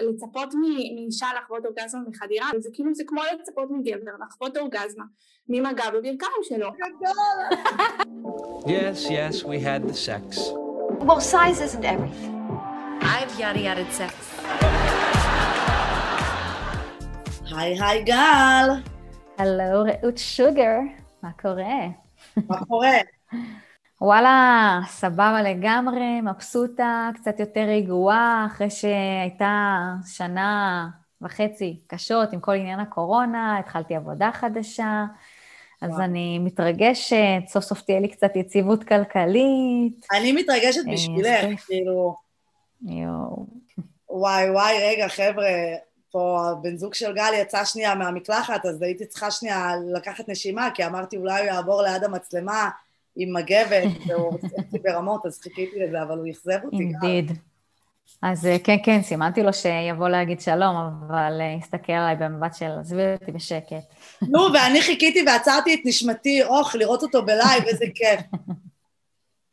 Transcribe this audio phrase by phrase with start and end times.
[0.00, 5.04] לצפות מאישה לחוות אורגזמה מחדירה, זה כאילו זה כמו לצפות מגבר לחוות אורגזמה
[5.48, 6.68] ממגע בברכיים שלו.
[8.64, 10.52] Yes, yes, we had the sex.
[11.06, 12.34] Well, size isn't everything.
[13.00, 14.14] I've yada yada sex.
[17.56, 18.68] היי היי גל,
[19.38, 20.78] הלו, רעות שוגר,
[21.22, 21.86] מה קורה?
[22.48, 22.98] מה קורה?
[24.04, 30.88] וואלה, סבבה לגמרי, מבסוטה, קצת יותר רגועה, אחרי שהייתה שנה
[31.22, 35.04] וחצי קשות עם כל עניין הקורונה, התחלתי עבודה חדשה,
[35.82, 36.02] אז וואו.
[36.02, 40.06] אני מתרגשת, סוף סוף תהיה לי קצת יציבות כלכלית.
[40.12, 42.14] אני מתרגשת אה, בשבילך, כאילו,
[42.82, 43.46] יואו.
[44.10, 45.48] וואי וואי, רגע, חבר'ה,
[46.10, 50.86] פה הבן זוג של גל יצא שנייה מהמקלחת, אז הייתי צריכה שנייה לקחת נשימה, כי
[50.86, 52.70] אמרתי אולי הוא יעבור ליד המצלמה
[53.16, 56.82] עם מגבת, והוא עושה אותי ברמות, אז חיכיתי לזה, אבל הוא אכזב אותי גם.
[56.82, 57.38] indeed.
[58.22, 60.76] אז אה, כן, כן, סימנתי לו שיבוא להגיד שלום,
[61.08, 63.94] אבל אה, הסתכל עליי במבט של עזבי אותי בשקט.
[64.22, 68.20] נו, ואני חיכיתי ועצרתי את נשמתי, אוח, לראות אותו ב live, איזה כיף.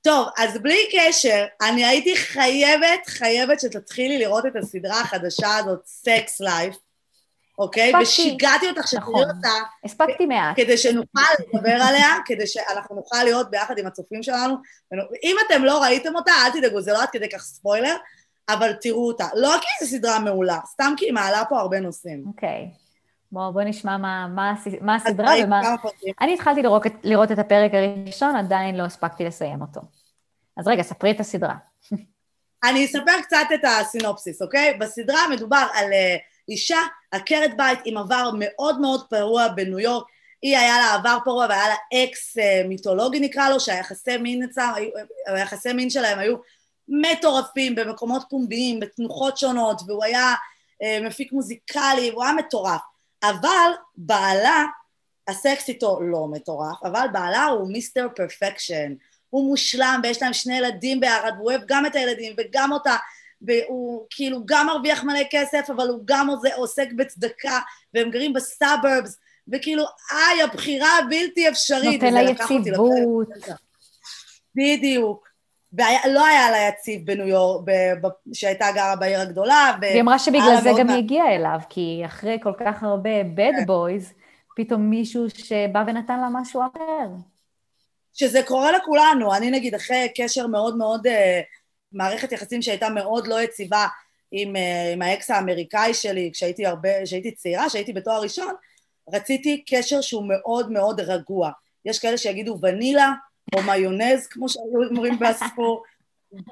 [0.01, 6.41] טוב, אז בלי קשר, אני הייתי חייבת, חייבת שתתחילי לראות את הסדרה החדשה הזאת, Sex
[6.41, 6.75] Life,
[7.59, 7.91] אוקיי?
[8.02, 9.23] ושיגעתי אותך שתראי נכון.
[9.35, 9.49] אותה,
[9.83, 10.55] הספקתי מעט.
[10.55, 14.55] כדי שנוכל לדבר עליה, כדי שאנחנו נוכל להיות ביחד עם הצופים שלנו.
[15.23, 17.95] אם אתם לא ראיתם אותה, אל תדאגו, זה לא עד כדי כך ספוילר,
[18.49, 19.27] אבל תראו אותה.
[19.35, 22.23] לא כי זו סדרה מעולה, סתם כי היא מעלה פה הרבה נושאים.
[22.27, 22.71] אוקיי.
[23.31, 25.61] בואו בוא נשמע מה, מה, מה הסדרה ומה...
[26.21, 29.81] אני התחלתי לראות, לראות את הפרק הראשון, עדיין לא הספקתי לסיים אותו.
[30.57, 31.55] אז רגע, ספרי את הסדרה.
[32.69, 34.77] אני אספר קצת את הסינופסיס, אוקיי?
[34.79, 36.80] בסדרה מדובר על uh, אישה
[37.11, 40.08] עקרת בית עם עבר מאוד מאוד פרוע בניו יורק.
[40.42, 44.72] היא היה לה עבר פרוע והיה לה אקס אה, מיתולוגי נקרא לו, שהיחסי מין אצלם,
[44.75, 44.91] היו-
[45.25, 46.36] היחסי מין שלהם היו
[46.88, 50.33] מטורפים במקומות פומביים, בתנוחות שונות, והוא היה
[50.83, 52.81] אה, מפיק מוזיקלי, והוא היה מטורף.
[53.23, 54.63] אבל בעלה,
[55.28, 58.94] הסקס איתו לא מטורף, אבל בעלה הוא mister perfection.
[59.29, 62.96] הוא מושלם ויש להם שני ילדים ביחד, והוא אוהב גם את הילדים וגם אותה,
[63.41, 67.59] והוא כאילו גם מרוויח מלא כסף, אבל הוא גם עוסק בצדקה,
[67.94, 69.17] והם גרים בסאברבס,
[69.53, 72.03] וכאילו, איי, הבחירה הבלתי אפשרית.
[72.03, 73.28] נותן לה יציבות.
[74.55, 75.29] בדיוק.
[75.73, 77.63] ולא היה לה יציב בניו יורק,
[78.33, 79.78] שהייתה גרה בעיר הגדולה.
[79.81, 83.66] והיא אמרה שבגלל זה גם מה- היא הגיעה אליו, כי אחרי כל כך הרבה bad
[83.67, 84.13] boys,
[84.55, 87.07] פתאום מישהו שבא ונתן לה משהו אחר.
[88.13, 89.35] שזה קורה לכולנו.
[89.35, 91.41] אני נגיד אחרי קשר מאוד מאוד, אה,
[91.91, 93.88] מערכת יחסים שהייתה מאוד לא יציבה
[94.31, 98.53] עם, אה, עם האקס האמריקאי שלי, כשהייתי הרבה, כשהייתי צעירה, כשהייתי בתואר ראשון,
[99.13, 101.51] רציתי קשר שהוא מאוד מאוד רגוע.
[101.85, 103.11] יש כאלה שיגידו ונילה,
[103.55, 105.83] או מיונז, כמו שהיו אומרים בספור,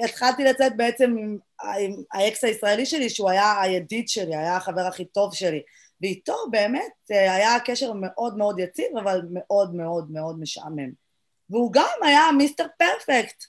[0.00, 1.38] והתחלתי לצאת בעצם עם,
[1.78, 5.62] עם האקס הישראלי שלי, שהוא היה הידיד שלי, היה החבר הכי טוב שלי.
[6.00, 10.90] ואיתו באמת אה, היה קשר מאוד מאוד יציב, אבל מאוד מאוד מאוד משעמם.
[11.50, 13.44] והוא גם היה מיסטר פרפקט.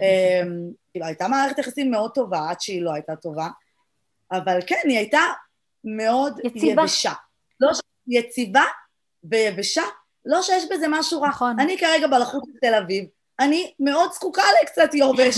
[0.00, 3.48] אמ, כאילו, הייתה מערכת יחסים מאוד טובה, עד שהיא לא הייתה טובה,
[4.32, 5.20] אבל כן, היא הייתה
[5.84, 6.82] מאוד יציבה.
[6.82, 7.12] יבשה.
[7.60, 7.80] לא ש...
[8.08, 8.64] יציבה
[9.24, 9.82] ויבשה,
[10.24, 11.28] לא שיש בזה משהו רע.
[11.28, 11.60] נכון.
[11.60, 13.04] אני כרגע בלחות בתל אביב,
[13.40, 15.36] אני מאוד זקוקה לקצת יובש.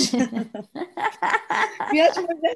[1.95, 2.49] יש בזה,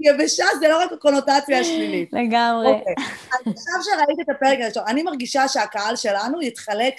[0.00, 2.12] יבשה זה לא רק הקונוטציה השלילית.
[2.12, 2.66] לגמרי.
[2.66, 2.94] אוקיי,
[3.32, 6.94] עכשיו שראיתי את הפרק הראשון, אני מרגישה שהקהל שלנו יתחלק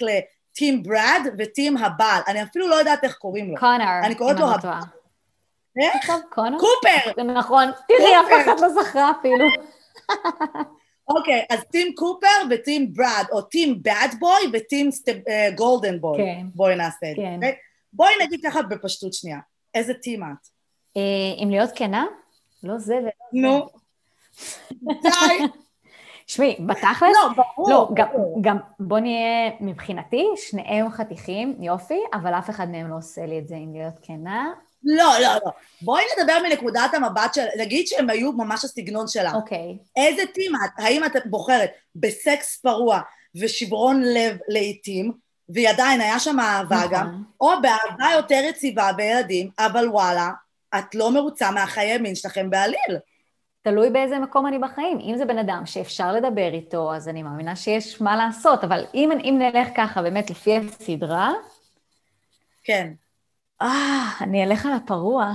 [0.58, 2.22] ל team ברד ו team הבעל.
[2.28, 3.58] אני אפילו לא יודעת איך קוראים לו.
[3.60, 4.82] קונר, אני קוראת לו אני הב- טועה.
[5.82, 6.12] איך?
[6.30, 6.58] קונר?
[6.60, 7.12] קופר!
[7.16, 7.72] זה נכון.
[7.88, 9.46] תראי, אף אחד לא זכרה אפילו.
[11.18, 14.90] אוקיי, אז team קופר ו team ברד, או team bad boy ו team
[15.56, 16.18] golden boy.
[16.18, 16.46] כן.
[16.56, 17.22] בואי נעשה את זה.
[17.22, 17.36] כן.
[17.36, 17.56] אוקיי?
[17.94, 19.40] בואי נגיד ככה בפשטות שנייה.
[19.74, 20.48] איזה team את?
[20.98, 22.06] אה, אם להיות כנה,
[22.64, 23.38] לא זה ולא זה.
[23.42, 23.68] נו.
[25.04, 25.46] די.
[26.28, 27.70] שמעי, בתכלס, לא, ברור.
[27.70, 28.40] לא, גם, ברור.
[28.42, 33.48] גם בוא נהיה, מבחינתי, שניהם חתיכים, יופי, אבל אף אחד מהם לא עושה לי את
[33.48, 34.52] זה, אם להיות כנה.
[34.84, 35.52] לא, לא, לא.
[35.82, 37.46] בואי נדבר מנקודת המבט של...
[37.60, 39.36] נגיד שהם היו ממש הסגנון שלך.
[39.36, 39.78] אוקיי.
[39.96, 40.72] איזה טים את?
[40.78, 43.00] האם את בוחרת בסקס פרוע
[43.42, 45.12] ושברון לב לעיתים,
[45.50, 46.90] והיא עדיין, היה שם אהבה נכון.
[46.92, 50.30] גם, או באהבה יותר יציבה בילדים, אבל וואלה,
[50.80, 52.98] את לא מרוצה מהחיי מין שלכם בעליל.
[53.70, 55.00] תלוי באיזה מקום אני בחיים.
[55.00, 59.12] אם זה בן אדם שאפשר לדבר איתו, אז אני מאמינה שיש מה לעשות, אבל אם,
[59.12, 61.34] אם נלך ככה, באמת לפי הסדרה,
[62.64, 62.92] כן.
[63.62, 65.34] אה, אני אלך על הפרוע.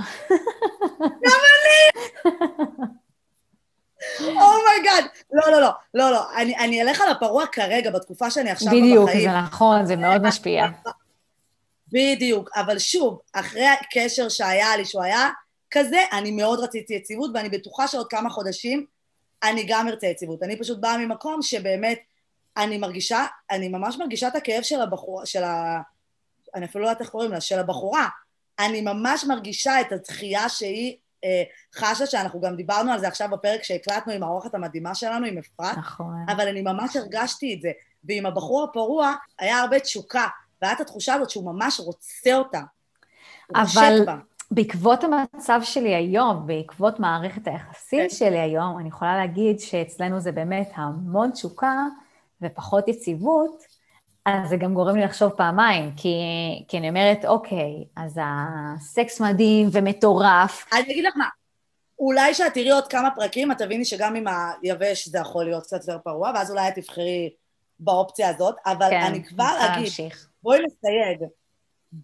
[4.19, 5.05] oh my god.
[5.31, 6.35] לא, לא, לא, לא, לא.
[6.35, 9.31] אני, אני אלך על הפרוע כרגע, בתקופה שאני עכשיו בדיוק, בחיים.
[9.31, 10.65] זה נכון, זה מאוד משפיע.
[11.91, 15.29] בדיוק, אבל שוב, אחרי הקשר שהיה לי, שהוא היה
[15.73, 18.85] כזה, אני מאוד רציתי יציבות, ואני בטוחה שעוד כמה חודשים
[19.43, 20.43] אני גם ארצה יציבות.
[20.43, 21.99] אני פשוט באה ממקום שבאמת,
[22.57, 25.81] אני מרגישה, אני ממש מרגישה את הכאב של הבחורה, של ה...
[26.55, 28.07] אני אפילו לא יודעת איך קוראים לה, של הבחורה.
[28.59, 31.43] אני ממש מרגישה את הדחייה שהיא אה,
[31.75, 35.77] חשה, שאנחנו גם דיברנו על זה עכשיו בפרק שהקלטנו עם האורחת המדהימה שלנו, עם אפרת,
[35.77, 36.25] נכון.
[36.29, 37.71] אבל אני ממש הרגשתי את זה.
[38.03, 40.27] ועם הבחור הפרוע היה הרבה תשוקה,
[40.61, 42.61] והיה את התחושה הזאת שהוא ממש רוצה אותה.
[43.55, 44.05] אבל.
[44.53, 48.15] בעקבות המצב שלי היום, בעקבות מערכת היחסים כן.
[48.15, 51.85] שלי היום, אני יכולה להגיד שאצלנו זה באמת המון תשוקה
[52.41, 53.63] ופחות יציבות,
[54.25, 56.17] אז זה גם גורם לי לחשוב פעמיים, כי,
[56.67, 61.27] כי אני אומרת, אוקיי, אז הסקס מדהים ומטורף, אני אגיד לך מה,
[61.99, 64.25] אולי כשאת תראי עוד כמה פרקים, את תביני שגם עם
[64.61, 67.29] היבש זה יכול להיות קצת יותר פרוע, ואז אולי את תבחרי
[67.79, 69.91] באופציה הזאת, אבל כן, אני כבר אגיד.
[70.43, 71.29] בואי נסייג.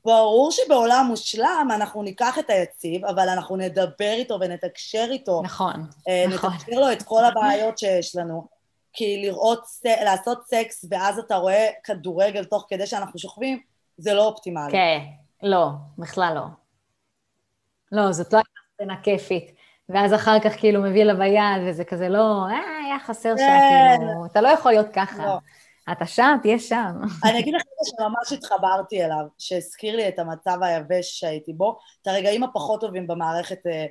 [0.06, 5.74] ברור שבעולם מושלם אנחנו ניקח את היציב, אבל אנחנו נדבר איתו ונתקשר איתו, נכון,
[6.08, 6.54] אה, נכון.
[6.54, 8.60] נתקשר לו את כל הבעיות שיש לנו.
[8.94, 9.64] כי לראות,
[10.04, 13.60] לעשות סקס ואז אתה רואה כדורגל תוך כדי שאנחנו שוכבים,
[13.98, 14.72] זה לא אופטימלי.
[14.72, 15.00] כן,
[15.44, 16.46] לא, בכלל לא.
[17.92, 19.52] לא, זאת לא הייתה סצנה כיפית.
[19.90, 23.96] ואז אחר כך כאילו מביא לה ביד, וזה כזה לא, אה, היה חסר שם, כן.
[23.98, 25.26] כאילו, אתה לא יכול להיות ככה.
[25.26, 25.38] לא.
[25.92, 26.92] אתה שם, תהיה שם.
[27.24, 32.44] אני אגיד לך שממש התחברתי אליו, שהזכיר לי את המצב היבש שהייתי בו, את הרגעים
[32.44, 33.86] הפחות טובים במערכת, אה,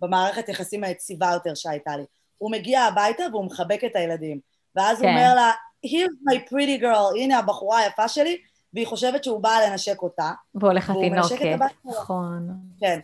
[0.00, 2.04] במערכת יחסים היציבה יותר שהייתה לי.
[2.38, 4.40] הוא מגיע הביתה והוא מחבק את הילדים,
[4.76, 5.14] ואז הוא כן.
[5.14, 5.50] אומר לה,
[5.86, 8.36] here's my pretty girl, הנה הבחורה היפה שלי,
[8.74, 10.90] והיא חושבת שהוא בא לנשק אותה, והולך
[11.22, 11.66] שלו.
[11.84, 12.48] נכון.
[12.80, 13.00] כן.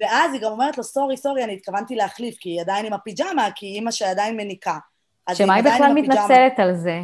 [0.00, 3.48] ואז היא גם אומרת לו, סורי, סורי, אני התכוונתי להחליף, כי היא עדיין עם הפיג'מה,
[3.54, 4.78] כי היא אימא שעדיין מניקה.
[5.34, 5.92] שמה היא בכלל.
[5.92, 7.00] מתנצלת על זה?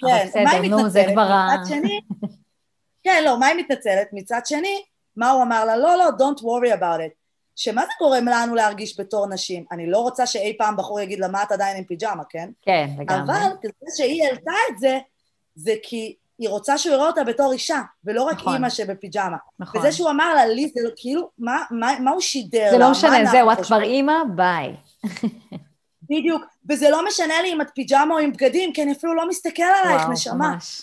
[0.00, 1.12] כן, בסדר, מה היא נו, זה מתנצלת?
[1.14, 2.00] כבר ה- מצד שני,
[3.04, 4.08] כן, לא, מה היא מתנצלת?
[4.12, 4.82] מצד שני,
[5.16, 5.76] מה הוא אמר לה?
[5.76, 7.12] לא, לא, don't worry about it.
[7.56, 9.64] שמה זה גורם לנו להרגיש בתור נשים?
[9.72, 12.50] אני לא רוצה שאי פעם בחור יגיד לה, מה את עדיין עם פיג'מה, כן?
[12.62, 13.22] כן, לגמרי.
[13.34, 14.98] אבל כזה שהיא העלתה את זה,
[15.54, 18.54] זה כי היא רוצה שהוא יראה אותה בתור אישה, ולא רק נכון.
[18.54, 19.36] אימא שבפיג'מה.
[19.58, 19.80] נכון.
[19.80, 22.70] וזה שהוא אמר לה, לי, זה לא- כאילו, מה, מה, מה הוא שידר לה?
[22.70, 23.60] זה לא משנה, זהו, את?
[23.66, 24.74] כבר אימא, ביי.
[26.10, 26.44] בדיוק.
[26.68, 29.62] וזה לא משנה לי אם את פיג'מה או עם בגדים, כי אני אפילו לא מסתכל
[29.62, 30.48] עלייך, וואו, נשמה.
[30.48, 30.82] ממש.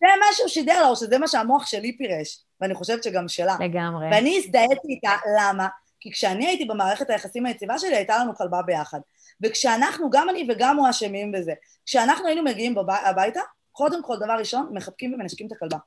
[0.00, 3.56] זה מה שהוא שידר לה, או שזה מה שהמוח שלי פירש, ואני חושבת שגם שלה.
[3.60, 4.06] לגמרי.
[4.10, 5.68] ואני הזדהיתי איתה, למה?
[6.00, 9.00] כי כשאני הייתי במערכת היחסים היציבה שלי, הייתה לנו כלבה ביחד.
[9.42, 11.52] וכשאנחנו, גם אני וגם הוא אשמים בזה,
[11.86, 12.90] כשאנחנו היינו מגיעים בב...
[12.90, 13.40] הביתה,
[13.72, 15.78] קודם כל, דבר ראשון, מחבקים ומנשקים את הכלבה.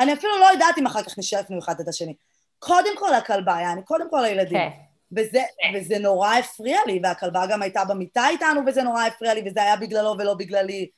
[0.00, 2.14] אני אפילו לא יודעת אם אחר כך נשאפנו אחד את השני.
[2.58, 4.58] קודם כל הכלבה, יעני, קודם כל הילדים.
[4.58, 4.68] כן.
[5.12, 5.42] וזה,
[5.74, 9.76] וזה נורא הפריע לי, והכלבה גם הייתה במיטה איתנו, וזה נורא הפריע לי, וזה היה
[9.76, 10.88] בגללו ולא בגללי.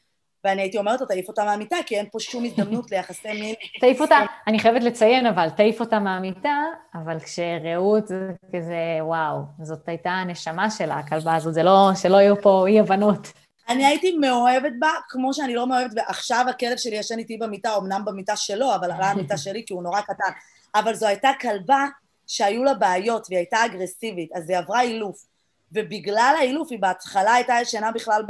[0.44, 3.54] ואני הייתי אומרת לו, תעיף אותה מהמיטה, כי אין פה שום הזדמנות ליחסי מין.
[3.80, 6.56] תעיף אותה, אני חייבת לציין, אבל תעיף אותה מהמיטה,
[6.94, 12.42] אבל כשרעות זה כזה, וואו, זאת הייתה הנשמה שלה, הכלבה הזאת, זה לא, שלא יהיו
[12.42, 13.32] פה אי-הבנות.
[13.68, 18.02] אני הייתי מאוהבת בה, כמו שאני לא מאוהבת, ועכשיו הכלב שלי ישן איתי במיטה, אמנם
[18.04, 20.32] במיטה שלו, אבל עלה המיטה שלי כי הוא נורא קטן.
[20.74, 21.86] אבל זו הייתה כלבה
[22.30, 25.26] שהיו לה בעיות, והיא הייתה אגרסיבית, אז היא עברה אילוף.
[25.72, 28.22] ובגלל האילוף, היא בהתחלה הייתה ישנה בכלל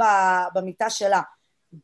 [0.53, 1.21] במיטה שלה.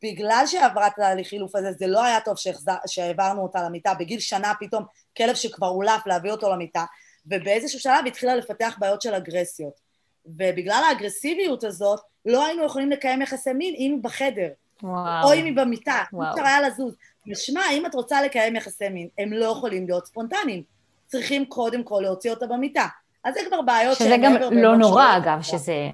[0.02, 3.94] בגלל שהיא עברה את התהליך אילוף הזה, זה לא היה טוב שהחזר, שהעברנו אותה למיטה.
[3.94, 4.84] בגיל שנה פתאום
[5.16, 6.84] כלב שכבר הולף, להביא אותו למיטה,
[7.26, 9.80] ובאיזשהו שלב היא התחילה לפתח בעיות של אגרסיות.
[10.26, 14.48] ובגלל האגרסיביות הזאת, לא היינו יכולים לקיים יחסי מין אם היא בחדר,
[14.82, 15.28] וואו.
[15.28, 16.30] או אם היא במיטה, אי וואו.
[16.30, 16.94] אפשר היה לזוז.
[17.26, 20.77] משמע, אם את רוצה לקיים יחסי מין, הם לא יכולים להיות ספונטניים.
[21.08, 22.86] צריכים קודם כל להוציא אותה במיטה.
[23.24, 25.90] אז זה כבר בעיות שזה גם לא נורא, אגב, שזה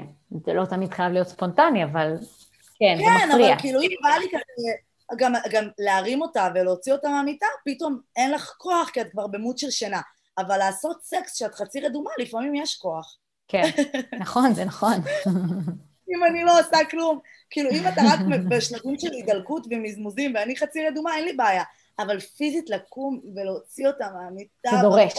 [0.47, 2.15] זה לא תמיד חייב להיות ספונטני, אבל
[2.79, 3.53] כן, זה כן, מפריע.
[3.53, 4.71] אבל כאילו אם בא לי כזה,
[5.17, 9.59] גם, גם להרים אותה ולהוציא אותה מהמיטה, פתאום אין לך כוח כי את כבר במות
[9.59, 10.01] של שינה.
[10.39, 13.17] אבל לעשות סקס כשאת חצי רדומה, לפעמים יש כוח.
[13.49, 13.71] כן,
[14.21, 14.95] נכון, זה נכון.
[16.09, 17.19] אם אני לא עושה כלום.
[17.51, 21.63] כאילו, אם אתה רק בשלבים של הידלקות ומזמוזים ואני חצי רדומה, אין לי בעיה.
[21.99, 25.13] אבל פיזית לקום ולהוציא אותה מהמיטה זה דורש.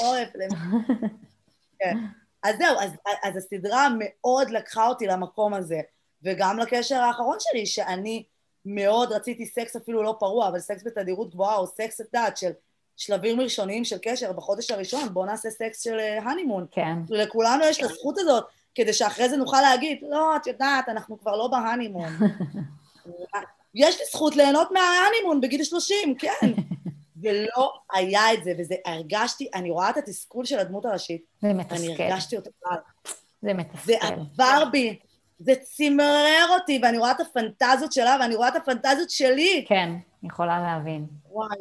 [1.79, 1.97] כן.
[2.43, 2.91] אז זהו, אז,
[3.23, 5.81] אז הסדרה מאוד לקחה אותי למקום הזה,
[6.23, 8.23] וגם לקשר האחרון שלי, שאני
[8.65, 12.51] מאוד רציתי סקס אפילו לא פרוע, אבל סקס בתדירות גבוהה, או סקס את דעת של
[12.97, 16.65] שלבים ראשוניים של קשר בחודש הראשון, בואו נעשה סקס של honeymoon.
[16.71, 21.19] כן, לכולנו יש את הזכות הזאת, כדי שאחרי זה נוכל להגיד, לא, את יודעת, אנחנו
[21.19, 22.09] כבר לא בהנימון.
[23.75, 26.51] יש לי זכות ליהנות מההנימון בגיל 30, כן.
[27.21, 31.57] ולא היה את זה, וזה, הרגשתי, אני רואה את התסכול של הדמות הראשית, זה אני
[31.57, 32.03] מתסכל.
[32.03, 32.77] הרגשתי אותו פעם.
[33.05, 33.93] זה זה מתסכל.
[34.05, 34.99] עבר בי,
[35.39, 39.65] זה צמרר אותי, ואני רואה את הפנטזיות שלה, ואני רואה את הפנטזיות שלי.
[39.67, 39.89] כן,
[40.23, 41.05] יכולה להבין.
[41.29, 41.57] וואי,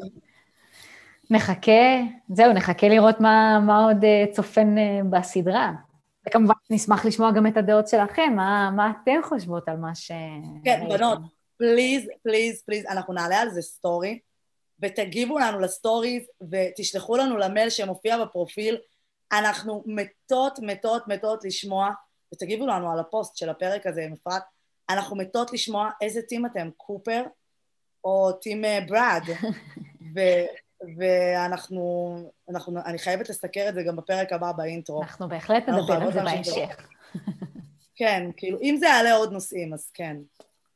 [1.31, 5.73] נחכה, זהו, נחכה לראות מה, מה עוד אה, צופן אה, בסדרה.
[6.31, 10.13] כמובן, נשמח לשמוע גם את הדעות שלכם, מה, מה אתן חושבות על מה ש...
[10.65, 10.87] כן?
[10.89, 11.19] בנות,
[11.59, 14.19] please, please, please, אנחנו נעלה על זה story,
[14.83, 18.77] ותגיבו לנו ל stories, ותשלחו לנו למייל שמופיע בפרופיל.
[19.33, 21.91] אנחנו מתות, מתות, מתות לשמוע,
[22.35, 24.43] ותגיבו לנו על הפוסט של הפרק הזה עם אפרת,
[24.91, 27.23] אנחנו מתות לשמוע איזה team אתם, קופר
[28.05, 29.23] או טים אה, בראד.
[30.15, 30.47] ו-
[30.99, 32.17] ואנחנו,
[32.49, 35.03] אנחנו, אני חייבת לסקר את זה גם בפרק הבא באינטרו.
[35.03, 36.89] אנחנו בהחלט נדבר על זה בהמשך.
[37.97, 40.17] כן, כאילו, אם זה יעלה עוד נושאים, אז כן.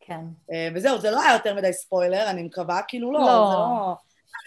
[0.08, 0.24] כן.
[0.52, 3.26] אה, וזהו, זה לא היה יותר מדי ספוילר, אני מקווה, כאילו לא, לא.
[3.26, 3.94] זה לא...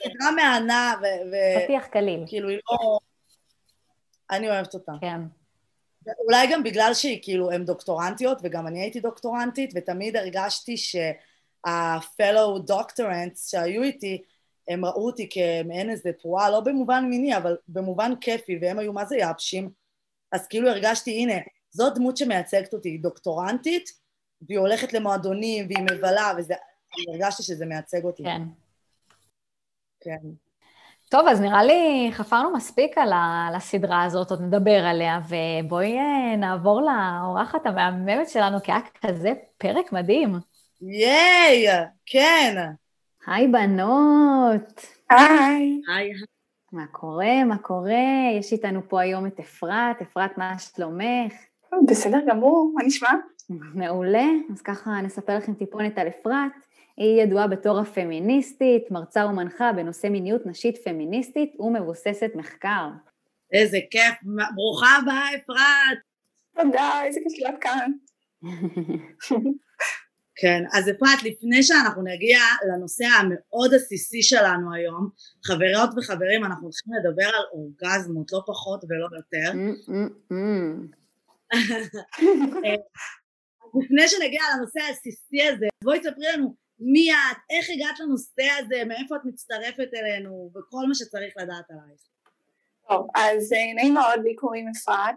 [0.05, 0.93] הסדרה מהנה,
[1.63, 2.23] פתיח קליל.
[2.23, 2.99] וכאילו היא לא...
[4.31, 4.91] אני אוהבת אותה.
[5.01, 5.21] כן.
[6.25, 13.49] אולי גם בגלל שהיא כאילו, הן דוקטורנטיות, וגם אני הייתי דוקטורנטית, ותמיד הרגשתי שה-fellow doctorants
[13.49, 14.23] שהיו איתי,
[14.67, 19.05] הם ראו אותי כמעין איזה פרועה, לא במובן מיני, אבל במובן כיפי, והם היו מה
[19.05, 19.69] זה יבשים.
[20.31, 21.33] אז כאילו הרגשתי, הנה,
[21.69, 24.00] זאת דמות שמייצגת אותי, היא דוקטורנטית,
[24.47, 26.53] והיא הולכת למועדונים, והיא מבלה, וזה...
[27.09, 28.23] הרגשתי שזה מייצג אותי.
[28.23, 28.41] כן.
[29.99, 30.27] כן.
[31.09, 35.97] טוב, אז נראה לי חפרנו מספיק על, ה, על הסדרה הזאת, עוד נדבר עליה, ובואי
[35.97, 40.35] אה, נעבור לאורחת המהממת שלנו, כי היה כזה פרק מדהים.
[40.81, 41.67] ייי!
[42.05, 42.55] כן!
[43.27, 45.81] היי בנות, היי.
[45.95, 46.11] היי,
[46.71, 47.43] מה קורה?
[47.43, 48.31] מה קורה?
[48.39, 50.01] יש איתנו פה היום את אפרת.
[50.01, 51.33] אפרת, מה שלומך?
[51.87, 53.09] בסדר גמור, מה נשמע?
[53.49, 54.25] מעולה.
[54.53, 56.51] אז ככה נספר לכם טיפונת על אפרת.
[56.97, 62.87] היא ידועה בתור הפמיניסטית, מרצה ומנחה בנושא מיניות נשית פמיניסטית ומבוססת מחקר.
[63.53, 64.13] איזה כיף,
[64.55, 65.97] ברוכה הבאה אפרת.
[66.55, 67.91] תודה, איזה כיף להיות כאן.
[70.41, 75.09] כן, אז אפרת, לפני שאנחנו נגיע לנושא המאוד עסיסי שלנו היום,
[75.45, 79.51] חברות וחברים, אנחנו הולכים לדבר על אורגזמות, לא פחות ולא יותר.
[83.63, 88.85] אז לפני שנגיע לנושא העסיסי הזה, בואי תספרי לנו מי את, איך הגעת לנושא הזה,
[88.87, 92.01] מאיפה את מצטרפת אלינו, וכל מה שצריך לדעת עלייך.
[92.89, 95.15] טוב, אז אה, נעים מאוד, לי קוראים אפרת,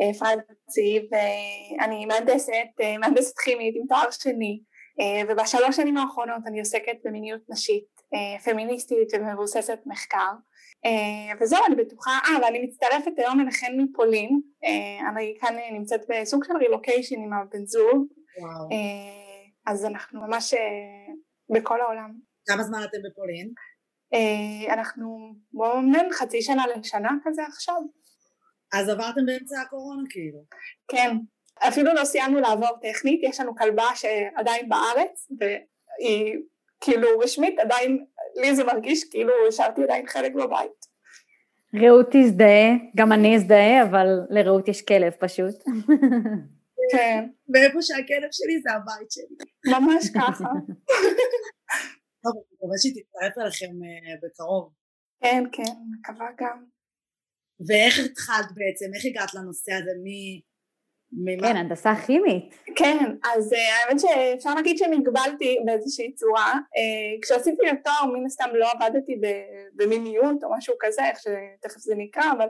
[0.00, 4.60] אה, אפרת ציב, ואני מהנדסת, אה, מהנדסת כימית עם תואר שני,
[5.00, 10.32] אה, ובשלוש שנים האחרונות אני עוסקת במיניות נשית, אה, פמיניסטית ומבוססת מחקר.
[10.84, 16.00] אה, וזהו, אני בטוחה, אה, ואני מצטרפת היום אליכן מפולין, אה, אני כאן אה, נמצאת
[16.08, 18.06] בסוג של רילוקיישן עם הבן זוג,
[19.66, 20.54] אז אנחנו ממש
[21.50, 22.12] בכל העולם.
[22.46, 23.52] כמה זמן אתם בפולין?
[24.72, 27.80] אנחנו בואו נאמר חצי שנה לשנה כזה עכשיו.
[28.72, 30.38] אז עברתם באמצע הקורונה כאילו.
[30.88, 31.16] כן,
[31.68, 36.36] אפילו לא סיימנו לעבור טכנית, יש לנו כלבה שעדיין בארץ והיא
[36.80, 40.92] כאילו רשמית עדיין, לי זה מרגיש כאילו השארתי עדיין חלק בבית.
[41.74, 45.54] רעות תזדהה, גם אני אזדהה, אבל לרעות יש כלב פשוט.
[46.92, 49.36] כן, ואיפה שהכלב שלי זה הבית שלי.
[49.66, 50.44] ממש ככה.
[52.22, 54.72] טוב, אני מקווה שהיא תצטרף אליכם אה, בקרוב.
[55.22, 56.64] כן, כן, מקווה גם.
[57.68, 60.42] ואיך התחלת בעצם, איך הגעת לנושא הזה, מי...
[61.12, 61.48] ממה?
[61.48, 62.54] כן, הנדסה כימית.
[62.76, 63.04] כן,
[63.34, 66.52] אז אה, האמת שאפשר להגיד שנגבלתי באיזושהי צורה.
[66.52, 69.20] אה, כשעשיתי את התואר מן הסתם לא עבדתי
[69.74, 72.46] במיניות או משהו כזה, איך שתכף זה נקרא, אבל,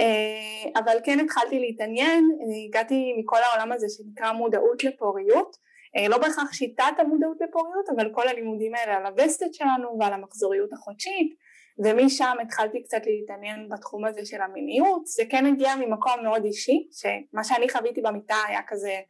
[0.00, 2.30] אה, אבל כן התחלתי להתעניין,
[2.68, 5.56] הגעתי מכל העולם הזה שנקרא מודעות לפוריות,
[5.96, 10.72] אה, לא בהכרח שיטת המודעות לפוריות, אבל כל הלימודים האלה על הווסטת שלנו ועל המחזוריות
[10.72, 11.34] החודשית,
[11.78, 17.44] ומשם התחלתי קצת להתעניין בתחום הזה של המיניות, זה כן הגיע ממקום מאוד אישי, שמה
[17.44, 19.00] שאני חוויתי במיטה היה כזה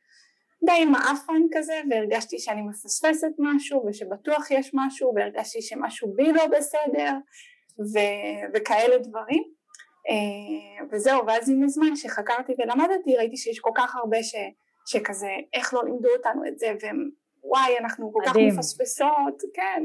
[0.64, 7.12] די מעפן כזה, והרגשתי שאני מפספסת משהו, ושבטוח יש משהו, והרגשתי שמשהו בי לא בסדר,
[7.78, 9.42] ו- וכאלה דברים.
[10.08, 14.34] אה, וזהו, ואז עם הזמן שחקרתי ולמדתי, ראיתי שיש כל כך הרבה ש-
[14.86, 16.72] שכזה, איך לא לימדו אותנו את זה,
[17.44, 18.48] ווואי, אנחנו כל כך מדהים.
[18.48, 19.82] מפספסות, כן.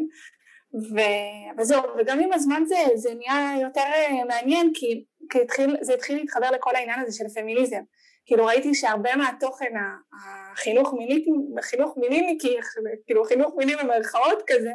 [0.74, 5.94] ו- וזהו, וגם עם הזמן זה, זה נהיה יותר אה, מעניין כי, כי התחיל, זה
[5.94, 7.82] התחיל להתחבר לכל העניין הזה של פמיניזם.
[8.26, 9.74] כאילו ראיתי שהרבה מהתוכן
[10.14, 11.26] החינוך מיני,
[11.62, 12.58] חינוך מיליניקי,
[13.06, 14.72] כאילו חינוך מיני במרכאות כזה,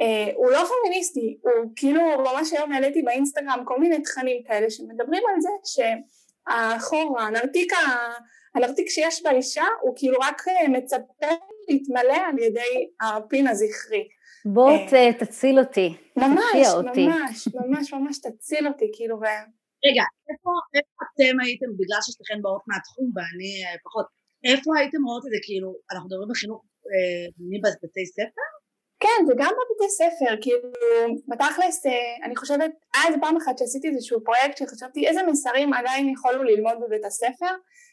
[0.00, 5.22] אה, הוא לא פמיניסטי, הוא כאילו ממש היום העליתי באינסטגרם כל מיני תכנים כאלה שמדברים
[5.34, 7.72] על זה שהחור, הנרתיק,
[8.54, 11.26] הנרתיק שיש באישה הוא כאילו רק אה, מצפה
[11.68, 14.08] להתמלא על ידי הפין הזכרי.
[14.44, 15.12] בוא אה.
[15.18, 15.96] תציל אותי.
[16.16, 17.06] ממש, תפתיע אותי.
[17.06, 19.24] ממש, ממש, ממש תציל אותי, כאילו, ו...
[19.86, 24.06] רגע, איפה, איפה אתם הייתם, בגלל ששתיכן באות מהתחום ואני אה, פחות,
[24.44, 26.60] איפה הייתם רואות את זה, כאילו, אנחנו מדברים בחינוך
[26.92, 28.48] אה, מבתי ספר?
[29.02, 30.68] כן, וגם בבתי ספר, כאילו,
[31.28, 36.08] בתכלס, אה, אני חושבת, היה איזה פעם אחת שעשיתי איזשהו פרויקט שחשבתי איזה מסרים עדיין
[36.08, 37.52] יכולנו ללמוד בבית הספר,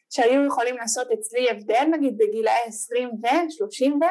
[0.10, 4.04] שהיו יכולים לעשות אצלי הבדל, נגיד בגילאי 20 ו-30 ו...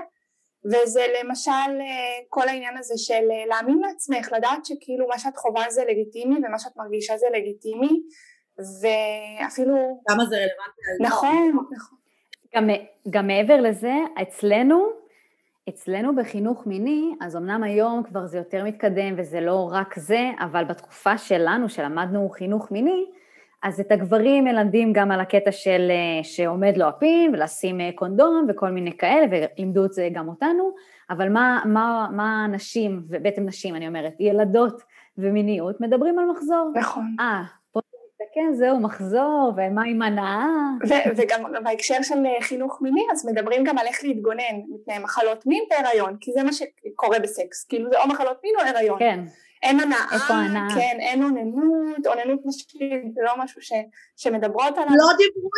[0.68, 5.70] וזה למשל אה, כל העניין הזה של אה, להאמין לעצמך, לדעת שכאילו מה שאת חווה
[5.70, 8.02] זה לגיטימי ומה שאת מרגישה זה לגיטימי
[8.58, 10.00] ואפילו...
[10.08, 11.02] כמה זה רלוונטי.
[11.02, 11.98] נכון, נכון.
[12.56, 12.68] גם,
[13.10, 14.88] גם מעבר לזה, אצלנו,
[15.68, 20.64] אצלנו בחינוך מיני, אז אמנם היום כבר זה יותר מתקדם וזה לא רק זה, אבל
[20.64, 23.06] בתקופה שלנו, שלמדנו חינוך מיני,
[23.62, 28.46] אז את הגברים מלמדים גם על הקטע של אה, שעומד לו הפין ולשים אה, קונדום
[28.48, 30.74] וכל מיני כאלה, ולימדו את זה גם אותנו,
[31.10, 34.82] אבל מה, מה, מה נשים, ובעצם נשים אני אומרת, ילדות
[35.18, 36.72] ומיניות, מדברים על מחזור.
[36.74, 37.16] נכון.
[37.20, 37.80] אה, פה
[38.34, 40.46] כן, זהו, מחזור, ומה עם הנאה.
[41.16, 45.64] וגם בהקשר של אה, חינוך מיני, אז מדברים גם על איך להתגונן מפני מחלות מין
[45.70, 48.98] בהיריון, כי זה מה שקורה בסקס, כאילו זה או מחלות מין או הריון.
[48.98, 49.20] כן.
[49.62, 50.74] אין הנאה, איפה הנאה?
[50.74, 53.72] כן, אין אוננות, אוננות נשית, זה לא משהו ש,
[54.16, 54.94] שמדברות עליו.
[54.96, 55.50] לא דיברו,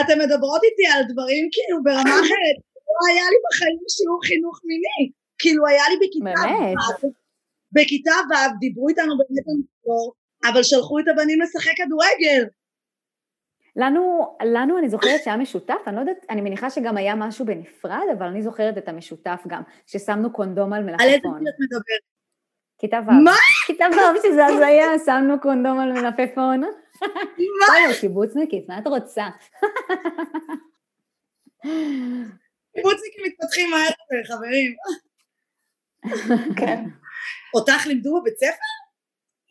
[0.00, 5.10] אתן מדברות איתי על דברים כאילו ברמה אחרת, לא היה לי בחיים שיעור חינוך מיני,
[5.38, 7.12] כאילו היה לי בכיתה ו',
[7.72, 10.12] בכיתה ו' דיברו איתנו באמת על מחזור,
[10.52, 12.44] אבל שלחו את הבנים לשחק כדורגל.
[13.76, 18.04] לנו, לנו אני זוכרת שהיה משותף, אני לא יודעת, אני מניחה שגם היה משהו בנפרד,
[18.18, 21.06] אבל אני זוכרת את המשותף גם, ששמנו קונדום על מלפפון.
[21.06, 22.17] על איזה גיל את מדברת?
[22.78, 23.10] כיתה ו'.
[23.24, 23.34] מה?
[23.66, 26.60] כיתה ו', שזה הזיה, שמנו קונדום על מלפפון.
[26.60, 26.66] מה?
[27.68, 29.24] בסדר, קיבוצניקית, מה את רוצה?
[32.74, 33.90] קיבוצניקים מתפתחים מהר,
[34.28, 34.74] חברים.
[36.56, 36.84] כן.
[37.54, 38.77] אותך לימדו בבית ספר?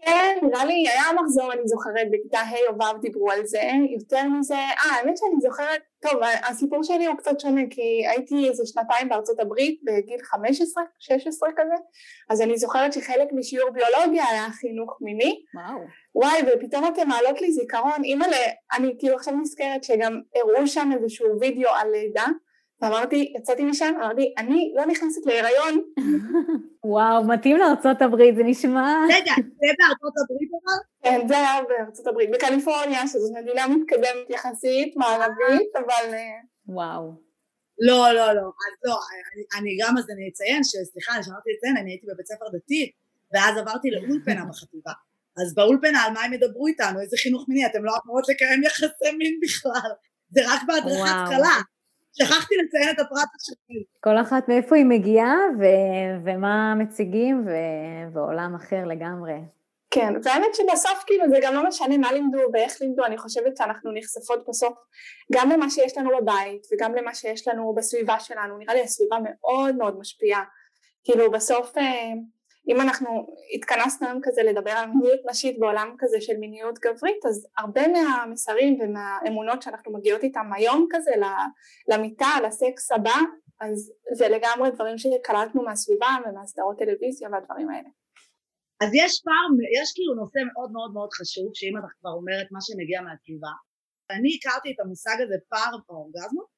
[0.07, 4.23] כן, נראה לי היה מחזור, אני זוכרת, בכיתה ה' או ו' דיברו על זה, יותר
[4.29, 9.09] מזה, אה, האמת שאני זוכרת, טוב, הסיפור שלי הוא קצת שונה, כי הייתי איזה שנתיים
[9.09, 11.73] בארצות הברית, בגיל 15, 16 כזה,
[12.29, 15.41] אז אני זוכרת שחלק משיעור ביולוגיה היה חינוך מיני.
[15.55, 15.79] וואו.
[16.15, 21.27] וואי, ופתאום אתם מעלות לי זיכרון, אימא'לה, אני כאילו עכשיו נזכרת שגם הראו שם איזשהו
[21.39, 22.25] וידאו על לידה,
[22.81, 25.81] ואמרתי, יצאתי משם, אמרתי, אני לא נכנסת להיריון.
[26.83, 29.05] וואו, מתאים לארצות הברית, זה נשמע...
[29.09, 30.83] רגע, זה בארצות הברית אבל?
[31.03, 36.13] כן, זה היה בארצות הברית, בקליפורניה, שזו מדינה מתקדמת יחסית, מערבית, אבל...
[36.13, 37.27] אה, וואו.
[37.79, 38.99] לא, לא, לא, אז לא,
[39.33, 42.91] אני, אני גם אז אני אציין, שסליחה, אני שמעתי לציין, אני הייתי בבית ספר דתי,
[43.33, 44.91] ואז עברתי לאולפנה בחטיבה.
[45.41, 49.11] אז באולפנה על מה הם ידברו איתנו, איזה חינוך מיני, אתם לא אמורות לקיים יחסי
[49.17, 49.89] מין בכלל,
[50.29, 51.57] זה רק בהדרכת קלה.
[52.17, 53.83] שכחתי לציין את הפרט השני.
[54.03, 59.33] כל אחת מאיפה היא מגיעה ו- ומה מציגים ו- ועולם אחר לגמרי.
[59.91, 63.91] כן, והאמת שבסוף כאילו זה גם לא משנה מה לימדו ואיך לימדו, אני חושבת שאנחנו
[63.93, 64.77] נחשפות בסוף
[65.31, 69.75] גם למה שיש לנו בבית וגם למה שיש לנו בסביבה שלנו, נראה לי הסביבה מאוד
[69.75, 70.43] מאוד משפיעה,
[71.03, 72.13] כאילו בסוף אה,
[72.67, 77.47] אם אנחנו התכנסנו היום כזה לדבר על מיניות נשית בעולם כזה של מיניות גברית אז
[77.57, 81.11] הרבה מהמסרים ומהאמונות שאנחנו מגיעות איתם היום כזה
[81.87, 83.19] למיטה, לסקס הבא
[83.61, 87.89] אז זה לגמרי דברים שקלטנו מהסביבה ומהסדרות טלוויזיה והדברים האלה.
[88.81, 89.47] אז יש פער,
[89.81, 93.53] יש כאילו נושא מאוד מאוד מאוד חשוב שאם אתה כבר אומרת מה שמגיע מהסביבה
[94.15, 96.49] אני הכרתי את המושג הזה פער באורגזמות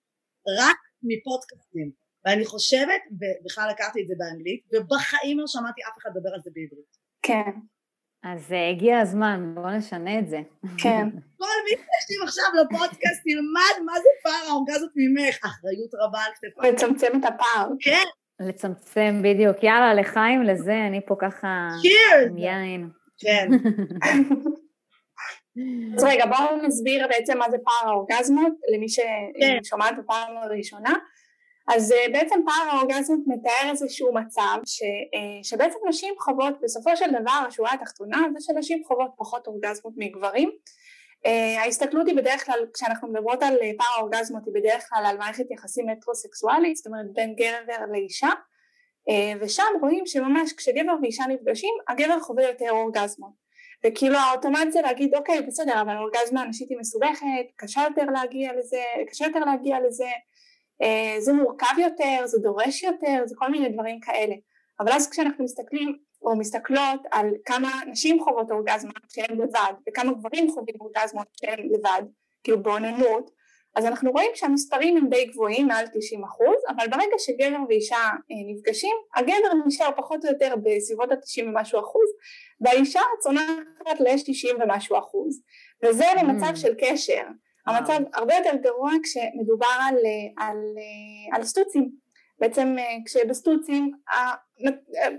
[0.59, 1.91] רק מפודקאסטים
[2.25, 6.51] ואני חושבת, ובכלל הכרתי את זה באנגלית, ובחיים לא שמעתי אף אחד לדבר על זה
[6.53, 6.97] בעברית.
[7.21, 7.51] כן.
[8.23, 10.41] אז uh, הגיע הזמן, בואו נשנה את זה.
[10.77, 11.09] כן.
[11.41, 16.71] כל מי שתקשיב עכשיו לפודקאסט ילמד מה זה פער האורגזות ממך, אחריות רבה על כתפיו.
[16.71, 17.69] לצמצם את הפער.
[17.79, 18.03] כן.
[18.39, 21.67] לצמצם בדיוק, יאללה לחיים לזה, אני פה ככה...
[21.81, 22.29] צ'ירס!
[22.29, 22.89] עם יין.
[23.17, 23.47] כן.
[25.95, 30.01] אז רגע בואו נסביר בעצם מה זה פער האורגזמות למי ששומעת כן.
[30.01, 30.93] בפעם הראשונה.
[31.75, 37.05] אז אה, בעצם פער האורגזמות מתאר איזשהו מצב ש, אה, שבעצם נשים חוות בסופו של
[37.21, 40.51] דבר השורה התחתונה זה שנשים חוות פחות אורגזמות מגברים.
[41.25, 45.51] אה, ההסתכלות היא בדרך כלל כשאנחנו מדברות על פער האורגזמות היא בדרך כלל על מערכת
[45.51, 48.29] יחסים מטרוסקסואלית זאת אומרת בין גבר לאישה.
[49.41, 53.31] ושם רואים שממש כשגבר ואישה נפגשים הגבר חווה יותר אורגזמות.
[53.85, 58.81] וכאילו האוטומט זה להגיד אוקיי בסדר אבל אורגזמה נשית היא מסובכת קשה יותר להגיע לזה
[59.09, 60.09] קשה יותר להגיע לזה
[61.19, 64.35] זה מורכב יותר, זה דורש יותר, זה כל מיני דברים כאלה.
[64.79, 70.51] אבל אז כשאנחנו מסתכלים או מסתכלות על כמה נשים חוות אורגזמה כשהן לבד וכמה גברים
[70.51, 72.01] חווים אורגזמות כשהן לבד,
[72.43, 73.31] כאילו באוננות,
[73.75, 78.53] אז אנחנו רואים שהמספרים הם די גבוהים, מעל 90 אחוז, אבל ברגע שגבר ואישה אה,
[78.53, 79.33] נפגשים, הגבר
[79.67, 82.09] נשאר פחות או יותר בסביבות ה-90 ומשהו אחוז,
[82.61, 85.41] והאישה צונחת ל-90 ומשהו אחוז,
[85.85, 86.55] וזה למצב mm.
[86.55, 87.23] של קשר.
[87.69, 89.95] המצב הרבה יותר גרוע כשמדובר על,
[90.37, 90.57] על,
[91.33, 91.89] על סטוצים.
[92.39, 93.91] בעצם אה, כשבסטוצים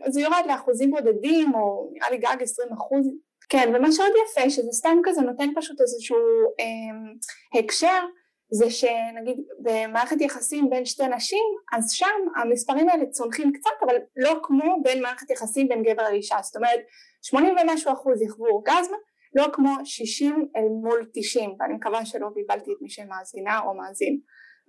[0.09, 3.07] זה יורד לאחוזים בודדים או נראה לי גג 20 אחוז.
[3.49, 6.17] כן ומה שעוד יפה שזה סתם כזה נותן פשוט איזשהו
[6.61, 8.05] אה, הקשר
[8.51, 14.41] זה שנגיד במערכת יחסים בין שתי נשים אז שם המספרים האלה צונחים קצת אבל לא
[14.43, 16.37] כמו בין מערכת יחסים בין גבר לאישה.
[16.43, 16.81] זאת אומרת
[17.23, 18.97] 80 ומשהו אחוז יחוו אורגזמה
[19.35, 24.21] לא כמו 60 אל מול 90 ואני מקווה שלא ביבלתי את מי שמאזינה או מאזין.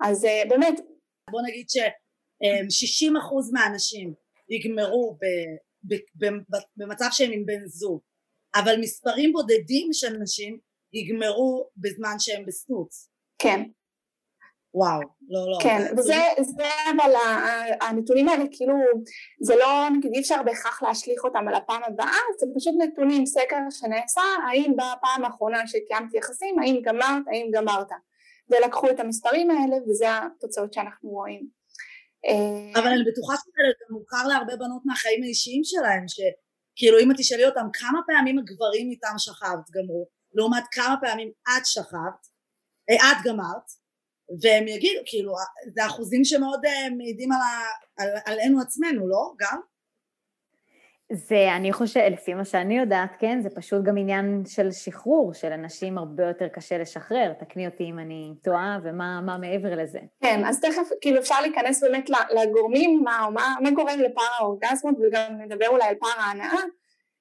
[0.02, 0.80] אז uh, באמת
[1.32, 4.14] בוא נגיד ש-60 אחוז מהאנשים
[4.50, 5.26] יגמרו ב,
[5.84, 8.02] ב, ב, ב, במצב שהם עם בן זוג
[8.56, 10.60] אבל מספרים בודדים של נשים
[10.94, 13.10] יגמרו בזמן שהם בסטוץ.
[13.40, 13.62] כן
[14.74, 15.58] וואו, לא, לא.
[15.64, 16.64] כן, וזה זה
[16.96, 17.14] אבל
[17.82, 18.74] הנתונים האלה כאילו,
[19.42, 23.58] זה לא, נגיד אי אפשר בהכרח להשליך אותם על הפעם הבאה, זה פשוט נתונים, סקר
[23.70, 27.88] שנעשה, האם בפעם האחרונה שקיימתי יחסים, האם גמרת, האם גמרת.
[28.50, 31.48] ולקחו את המספרים האלה, וזה התוצאות שאנחנו רואים.
[32.76, 37.66] אבל אני בטוחה שזה מוכר להרבה בנות מהחיים האישיים שלהם, שכאילו אם את תשאלי אותם
[37.74, 42.22] כמה פעמים הגברים איתם שכבת גמרו, לעומת כמה פעמים את שכבת,
[42.90, 43.81] אה, את גמרת,
[44.42, 45.34] והם יגידו, כאילו,
[45.76, 47.40] זה אחוזים שמאוד אה, מעידים על,
[47.98, 49.32] על, עלינו עצמנו, לא?
[49.40, 49.60] גם?
[51.14, 55.98] זה, אני חושבת, לפי מה שאני יודעת, כן, זה פשוט גם עניין של שחרור, שלאנשים
[55.98, 57.34] הרבה יותר קשה לשחרר.
[57.40, 60.00] תקני אותי אם אני טועה, ומה מעבר לזה.
[60.24, 62.10] כן, אז תכף, כאילו אפשר להיכנס באמת
[62.42, 66.56] לגורמים, מה, מה, מה גורם לפער האורגזמות, וגם נדבר אולי על פער ההנאה,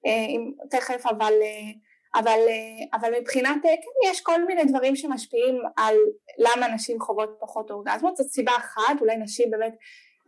[0.07, 1.33] אה, תכף, אבל...
[1.43, 5.95] אה, אבל, אה, אבל מבחינת, אה, כן, יש כל מיני דברים שמשפיעים על
[6.39, 9.77] למה נשים חוות פחות אורגזמות, זאת סיבה אחת, אולי נשים באמת,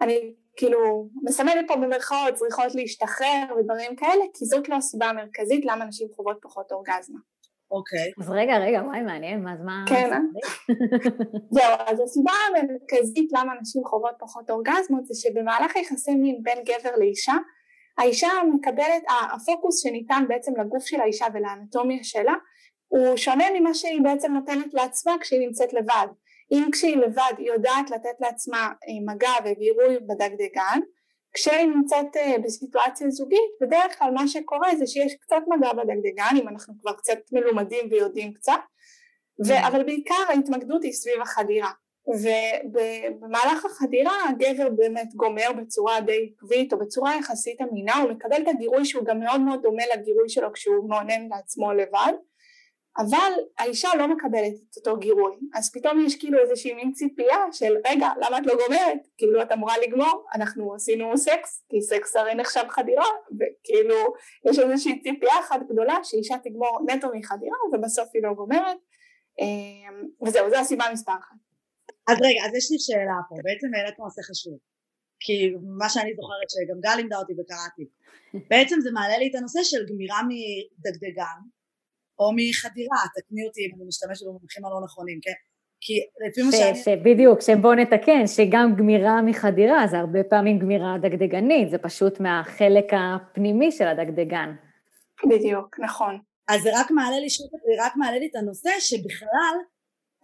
[0.00, 5.84] אני כאילו מסמנת פה במרכאות צריכות להשתחרר ודברים כאלה, כי זאת לא הסיבה המרכזית למה
[5.84, 7.18] נשים חוות פחות אורגזמה.
[7.70, 8.12] אוקיי.
[8.20, 9.84] אז רגע, רגע, וואי, מעניין, אז מה...
[9.88, 10.18] כן, אה?
[11.56, 16.96] זהו, אז הסיבה המרכזית למה נשים חוות פחות אורגזמות זה שבמהלך היחסי מין בין גבר
[16.96, 17.34] לאישה,
[17.98, 19.02] האישה מקבלת,
[19.34, 22.34] הפוקוס שניתן בעצם לגוף של האישה ולאנטומיה שלה
[22.88, 26.06] הוא שונה ממה שהיא בעצם נותנת לעצמה כשהיא נמצאת לבד.
[26.52, 30.80] אם כשהיא לבד היא יודעת לתת לעצמה אה, מגע וגירוי בדגדגן,
[31.32, 36.48] כשהיא נמצאת אה, בסיטואציה זוגית בדרך כלל מה שקורה זה שיש קצת מגע בדגדגן אם
[36.48, 38.60] אנחנו כבר קצת מלומדים ויודעים קצת,
[39.46, 39.66] ו- mm.
[39.68, 41.70] אבל בעיקר ההתמקדות היא סביב החדירה.
[42.06, 48.48] ובמהלך החדירה הגבר באמת גומר בצורה די עקבית או בצורה יחסית אמינה, הוא מקבל את
[48.48, 52.12] הגירוי שהוא גם מאוד מאוד דומה לגירוי שלו כשהוא מעונן לעצמו לבד,
[52.98, 57.76] אבל האישה לא מקבלת את אותו גירוי, אז פתאום יש כאילו איזושהי מין ציפייה של
[57.86, 62.34] רגע למה את לא גומרת, כאילו את אמורה לגמור, אנחנו עשינו סקס, כי סקס הרי
[62.34, 63.96] נחשב חדירה, וכאילו
[64.50, 68.76] יש איזושהי ציפייה אחת גדולה שאישה תגמור נטו מחדירה ובסוף היא לא גומרת,
[69.38, 71.51] אמ, וזהו, זו הסיבה מספר אחת.
[72.08, 74.58] אז רגע, אז יש לי שאלה פה, בעצם העלית נושא חשוב,
[75.24, 75.36] כי
[75.78, 77.84] מה שאני זוכרת שגם גל לימדה אותי וקראתי,
[78.50, 81.40] בעצם זה מעלה לי את הנושא של גמירה מדגדגן
[82.18, 85.38] או מחדירה, תקני אותי אם אני משתמשת במונחים הלא נכונים, כן?
[85.84, 85.94] כי
[86.28, 86.96] לפי מה שאני...
[86.96, 93.72] בדיוק, שבוא נתקן, שגם גמירה מחדירה זה הרבה פעמים גמירה דגדגנית, זה פשוט מהחלק הפנימי
[93.72, 94.54] של הדגדגן.
[95.30, 96.18] בדיוק, נכון.
[96.48, 99.54] אז זה רק מעלה לי, זה רק מעלה לי את הנושא שבכלל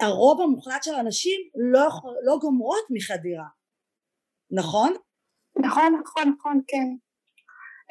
[0.01, 1.41] הרוב המוחלט של הנשים
[1.73, 1.89] לא,
[2.25, 3.47] לא גומרות מחדירה,
[4.51, 4.95] נכון?
[5.59, 6.87] נכון, נכון, נכון, כן.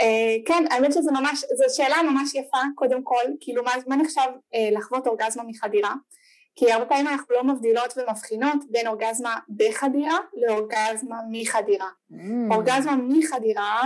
[0.01, 4.21] Uh, כן, האמת שזו ממש, זו שאלה ממש יפה, קודם כל, כאילו מה, מה נחשב
[4.21, 5.93] uh, לחוות אורגזמה מחדירה?
[6.55, 11.89] כי הרבה פעמים אנחנו לא מבדילות ומבחינות בין אורגזמה בחדירה לאורגזמה מחדירה.
[12.11, 12.15] Mm.
[12.51, 13.81] אורגזמה מחדירה,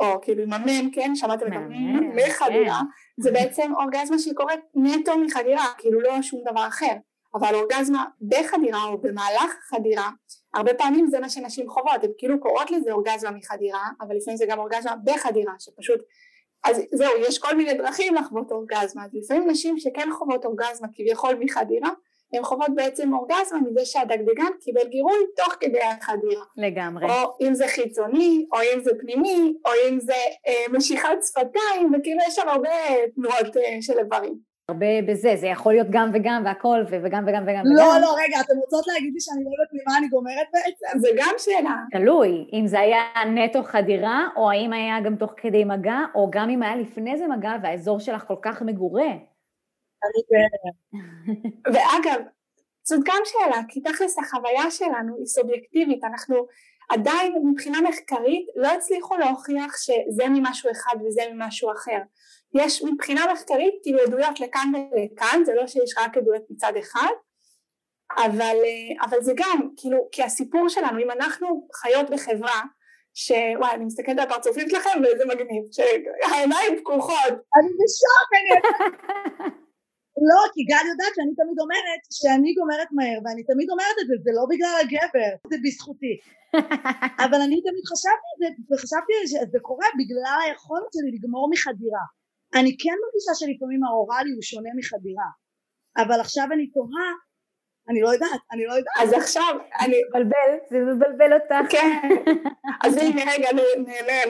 [0.00, 3.22] או כאילו עם המם, כן, שמעתם את המם, מחדירה, כן.
[3.22, 6.94] זה בעצם אורגזמה שהיא קורית נטו מחדירה, כאילו לא שום דבר אחר.
[7.34, 10.10] אבל אורגזמה בחדירה או במהלך חדירה
[10.54, 14.46] הרבה פעמים זה מה שנשים חוות הן כאילו קוראות לזה אורגזמה מחדירה אבל לפעמים זה
[14.48, 16.00] גם אורגזמה בחדירה שפשוט
[16.64, 21.34] אז זהו יש כל מיני דרכים לחוות אורגזמה אז לפעמים נשים שכן חוות אורגזמה כביכול
[21.40, 21.90] מחדירה
[22.32, 26.44] הן חוות בעצם אורגזמה מזה שהדגדגן קיבל גירוי תוך כדי החדירה.
[26.56, 27.04] לגמרי.
[27.04, 30.12] או אם זה חיצוני, או אם זה פנימי, או אם זה
[30.46, 32.70] אה, משיכת שפתיים, וכאילו יש שם הרבה
[33.14, 34.47] תנועות אה, של איברים.
[34.70, 38.00] הרבה בזה, זה יכול להיות גם וגם והכל, וגם וגם וגם לא, וגם.
[38.02, 40.98] לא, רגע, אתם רוצות להגיד לי שאני לא יודעת ממה אני גומרת בעצם?
[40.98, 41.76] זה גם שאלה.
[41.90, 43.02] תלוי, אם זה היה
[43.34, 47.26] נטו חדירה, או האם היה גם תוך כדי מגע, או גם אם היה לפני זה
[47.26, 49.10] מגע והאזור שלך כל כך מגורה.
[51.66, 52.20] ואגב,
[52.84, 56.46] זאת גם שאלה, כי תכלס החוויה שלנו היא סובייקטיבית, אנחנו
[56.88, 61.98] עדיין מבחינה מחקרית לא הצליחו להוכיח שזה ממשהו אחד וזה ממשהו אחר.
[62.54, 67.12] יש מבחינה מחקרית כאילו עדויות לכאן ולכאן, זה לא שיש רק עדויות מצד אחד,
[68.16, 72.60] אבל, אה, אבל זה גם, כאילו, כי הסיפור שלנו, אם אנחנו חיות בחברה,
[73.14, 77.34] שוואי, אני מסתכלת על הפרצופים שלכם וזה מגניב, שהעיניים פקוחות.
[77.56, 78.50] אני בשוק, אני...
[80.28, 84.14] לא, כי גל יודעת שאני תמיד אומרת שאני גומרת מהר, ואני תמיד אומרת את זה,
[84.24, 86.14] זה לא בגלל הגבר, זה בזכותי.
[87.24, 92.04] אבל אני תמיד חשבתי את זה, וחשבתי שזה קורה בגלל היכולת שלי לגמור מחדירה.
[92.54, 95.28] אני כן מרגישה שלפעמים האוראלי הוא שונה מחדירה,
[96.02, 97.08] אבל עכשיו אני תוהה
[97.88, 98.94] אני לא יודעת, אני לא יודעת.
[98.98, 99.96] אז עכשיו, אני...
[100.08, 101.70] מבלבל, זה מבלבל אותך.
[101.70, 102.08] כן.
[102.84, 103.48] אז הנה, רגע,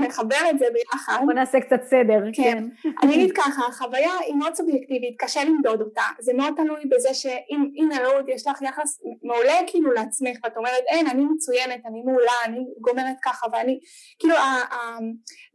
[0.01, 1.19] נחבר את זה ביחד.
[1.25, 2.65] בוא נעשה קצת סדר, כן.
[2.83, 2.89] כן.
[3.03, 6.03] אני אגיד ככה, החוויה היא מאוד סובייקטיבית, קשה למדוד אותה.
[6.19, 10.83] זה מאוד תלוי בזה שאם, הנה רעות, יש לך יחס מעולה כאילו לעצמך, ואת אומרת,
[10.89, 13.79] אין, אני מצוינת, אני מעולה, אני גומרת ככה, ואני...
[14.19, 14.35] כאילו,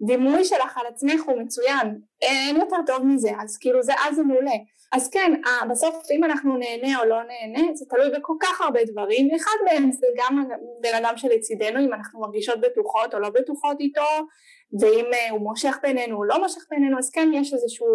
[0.02, 4.24] הדימוי שלך על עצמך הוא מצוין, אין יותר טוב מזה, אז כאילו, זה אז זה
[4.24, 4.56] מעולה.
[4.94, 5.32] אז כן,
[5.70, 9.92] בסוף אם אנחנו נהנה או לא נהנה, זה תלוי בכל כך הרבה דברים, אחד מהם
[9.92, 10.44] זה גם
[10.82, 14.02] בן אדם שלצידנו, אם אנחנו מרגישות בטוחות או לא בטוחות איתו,
[14.80, 17.88] ואם אה, הוא מושך בינינו או לא מושך בינינו, אז כן יש איזשהו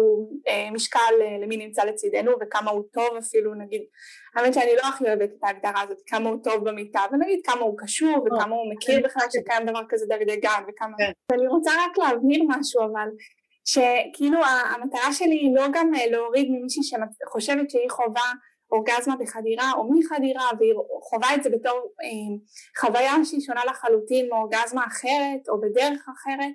[0.47, 3.81] אה, משקל אה, למי נמצא לצידנו וכמה הוא טוב אפילו, נגיד,
[4.35, 7.77] האמת שאני לא הכי אוהבת את ההגדרה הזאת, כמה הוא טוב במיטה, ונגיד כמה הוא
[7.77, 10.97] קשור וכמה הוא מכיר בכלל שקיים דבר כזה דגדגן וכמה...
[10.97, 11.11] כן.
[11.31, 13.09] ואני רוצה רק להבהיר משהו אבל
[13.71, 18.31] שכאילו המטרה שלי היא לא גם אה, להוריד ממישהי שחושבת שהיא חווה
[18.71, 20.73] אורגזמה בחדירה או מחדירה והיא
[21.09, 22.37] חווה את זה בתור אה,
[22.79, 26.53] חוויה שהיא שונה לחלוטין מאורגזמה אחרת או בדרך אחרת.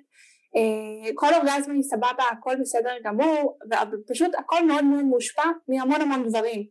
[0.55, 3.59] אה, כל אורגזמה היא סבבה הכל בסדר גמור
[3.91, 6.63] ופשוט הכל מאוד מאוד מושפע מהמון המון דברים.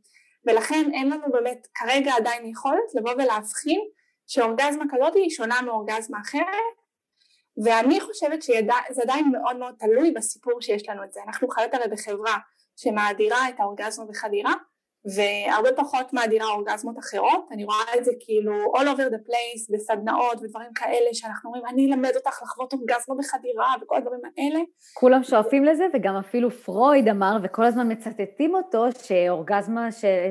[0.46, 3.80] ולכן אין לנו באמת כרגע עדיין יכולת לבוא ולהבחין
[4.26, 6.74] שאורגזמה כזאת היא שונה מאורגזמה אחרת
[7.64, 11.20] ואני חושבת שזה עדיין מאוד מאוד תלוי בסיפור שיש לנו את זה.
[11.26, 12.36] אנחנו חיות הרי בחברה
[12.76, 14.52] שמאדירה את האורגזמה בחדירה
[15.04, 20.42] והרבה פחות מאדירה אורגזמות אחרות, אני רואה את זה כאילו all over the place בסדנאות
[20.42, 24.60] ודברים כאלה שאנחנו אומרים אני אלמד אותך לחוות אורגזמה בחדירה וכל הדברים האלה.
[24.94, 29.88] כולם שואפים לזה וגם אפילו פרויד אמר וכל הזמן מצטטים אותו שאורגזמה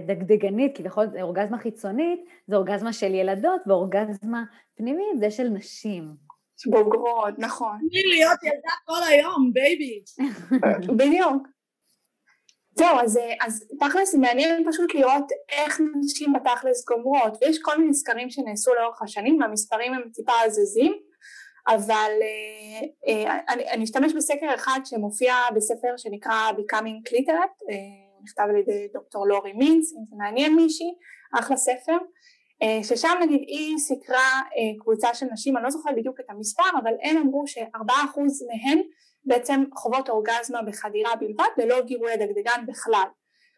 [0.07, 4.43] דגדגנית, כביכול אורגזמה חיצונית זה אורגזמה של ילדות ואורגזמה
[4.77, 6.32] פנימית זה של נשים.
[6.69, 7.77] בוגרות, נכון.
[7.89, 10.03] תני להיות ילדה כל היום, baby.
[10.97, 11.47] בדיוק.
[12.75, 18.29] זהו, אז, אז תכלס מעניין פשוט לראות איך נשים בתכלס גומרות, ויש כל מיני סקרים
[18.29, 20.93] שנעשו לאורך השנים, והמספרים הם טיפה זזים,
[21.67, 28.43] אבל אה, אה, אני, אני אשתמש בסקר אחד שמופיע בספר שנקרא Becoming Cliterate, אה, נכתב
[28.49, 30.93] על ידי דוקטור לורי מינץ, אם זה מעניין מישהי,
[31.39, 31.97] אחלה ספר, אה,
[32.83, 36.93] ששם נגיד היא סיקרה אה, קבוצה של נשים, אני לא זוכרת בדיוק את המספר, אבל
[37.01, 38.81] הם אמרו שארבעה אחוז מהן
[39.25, 43.07] בעצם חוות אורגזמה בחדירה בלבד ללא גירוי הדגדגן בכלל.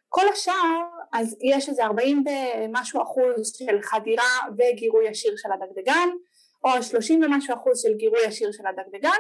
[0.10, 0.82] כל השאר,
[1.14, 6.10] אז יש איזה ארבעים ומשהו אחוז של חדירה וגירוי ישיר של הדגדגן,
[6.64, 9.20] או שלושים ומשהו אחוז של גירוי ישיר של הדגדגן,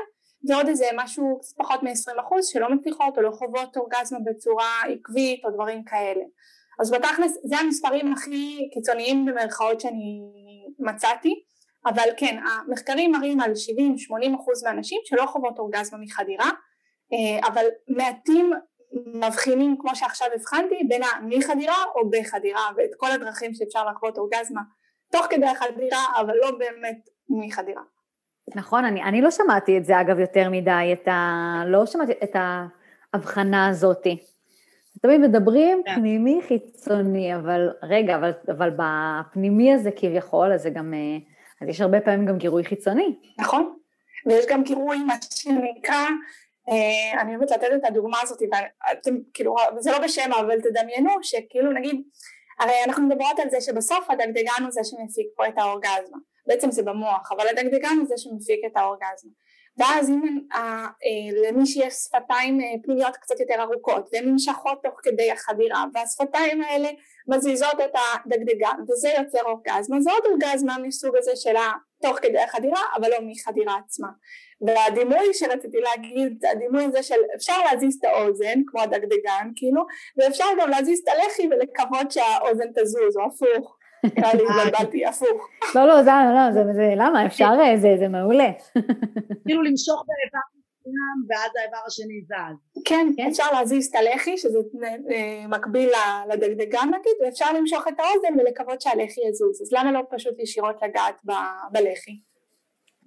[0.50, 5.50] ועוד איזה משהו פחות מ-20 אחוז שלא מצליחות או לא חוות אורגזמה בצורה עקבית או
[5.52, 6.24] דברים כאלה.
[6.80, 10.22] אז בתכלס זה המספרים הכי קיצוניים במרכאות שאני
[10.80, 11.44] מצאתי
[11.86, 16.52] אבל כן המחקרים מראים על 70-80 אחוז מהנשים שלא חוות אורגזמה מחדירה
[17.14, 18.54] אה, אבל מעטים
[19.06, 24.62] מבחינים כמו שעכשיו הבחנתי בין המחדירה או בחדירה ואת כל הדרכים שאפשר לחוות אורגזמה
[25.12, 26.98] תוך כדי החדירה אבל לא באמת
[27.30, 27.82] מחדירה.
[28.56, 31.64] נכון, אני, אני לא שמעתי את זה אגב יותר מדי, את ה...
[31.68, 32.36] לא שמעתי את
[33.14, 34.18] ההבחנה הזאתי.
[35.06, 35.90] תמיד מדברים yeah.
[35.90, 35.96] כן.
[35.96, 41.18] פנימי חיצוני, אבל רגע, אבל, אבל בפנימי הזה כביכול, אז זה גם, אה,
[41.62, 43.16] אז יש הרבה פעמים גם גירוי חיצוני.
[43.40, 43.76] נכון,
[44.26, 46.06] ויש גם גירוי, מה שנקרא,
[46.70, 51.72] אה, אני אוהבת לתת את הדוגמה הזאת, ואתם כאילו, זה לא בשם, אבל תדמיינו שכאילו
[51.72, 52.02] נגיד,
[52.60, 56.84] הרי אנחנו מדברות על זה שבסוף הדגדגן הוא זה שמפיק פה את האורגזמה, בעצם זה
[56.84, 59.32] במוח, אבל הדגדגן הוא זה שמפיק את האורגזמה.
[59.78, 60.88] ואז אם אה,
[61.48, 66.90] למי שיש שפתיים אה, פנימיות קצת יותר ארוכות והן נמשכות תוך כדי החדירה והשפתיים האלה
[67.28, 71.56] מזיזות את הדגדגן וזה יוצר אורגזמה זה עוד אורגזמה מסוג הזה של
[72.02, 74.08] תוך כדי החדירה אבל לא מחדירה עצמה.
[74.62, 79.82] והדימוי שרציתי להגיד הדימוי הזה של אפשר להזיז את האוזן כמו הדגדגן כאילו
[80.18, 83.78] ואפשר גם להזיז את הלחי ולקוות שהאוזן תזוז או הפוך
[84.18, 85.50] נראה לי התבלבלתי הפוך.
[85.76, 87.26] לא, לא, זה, לא, זה, זה, למה?
[87.26, 88.52] אפשר, זה, זה מעולה.
[89.46, 90.46] כאילו למשוך באיבר
[90.86, 92.84] מסוים ואז האיבר השני זז.
[92.86, 94.58] כן, אפשר להזיז את הלחי, שזה
[95.14, 95.90] אה, מקביל
[96.30, 99.62] לדגדגן נגיד, ואפשר למשוך את האוזן ולקוות שהלחי יזוז.
[99.62, 101.22] אז למה לא פשוט ישירות לגעת
[101.72, 102.20] בלחי?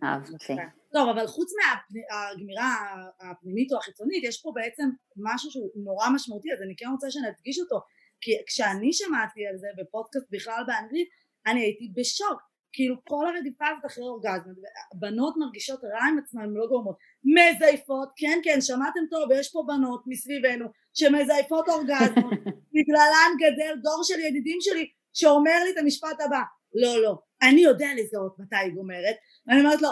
[0.05, 0.57] אהבתי.
[0.93, 2.77] טוב, אבל חוץ מהגמירה
[3.21, 7.59] הפנימית או החיצונית, יש פה בעצם משהו שהוא נורא משמעותי, אז אני כן רוצה שנדגיש
[7.59, 7.81] אותו.
[8.21, 11.09] כי כשאני שמעתי על זה בפודקאסט בכלל באנגלית,
[11.47, 12.49] אני הייתי בשוק.
[12.73, 14.53] כאילו כל הרדיפה הזאת אחרי אורגזמה,
[14.95, 16.97] בנות מרגישות רע עם עצמן, לא גורמות,
[17.35, 22.33] מזייפות, כן כן שמעתם טוב, יש פה בנות מסביבנו שמזייפות אורגזמות,
[22.75, 26.43] בגללן גדל דור של ידידים שלי שאומר לי את המשפט הבא,
[26.75, 29.89] לא לא, אני יודע לזהות מתי היא גומרת, ואני אומרת לו,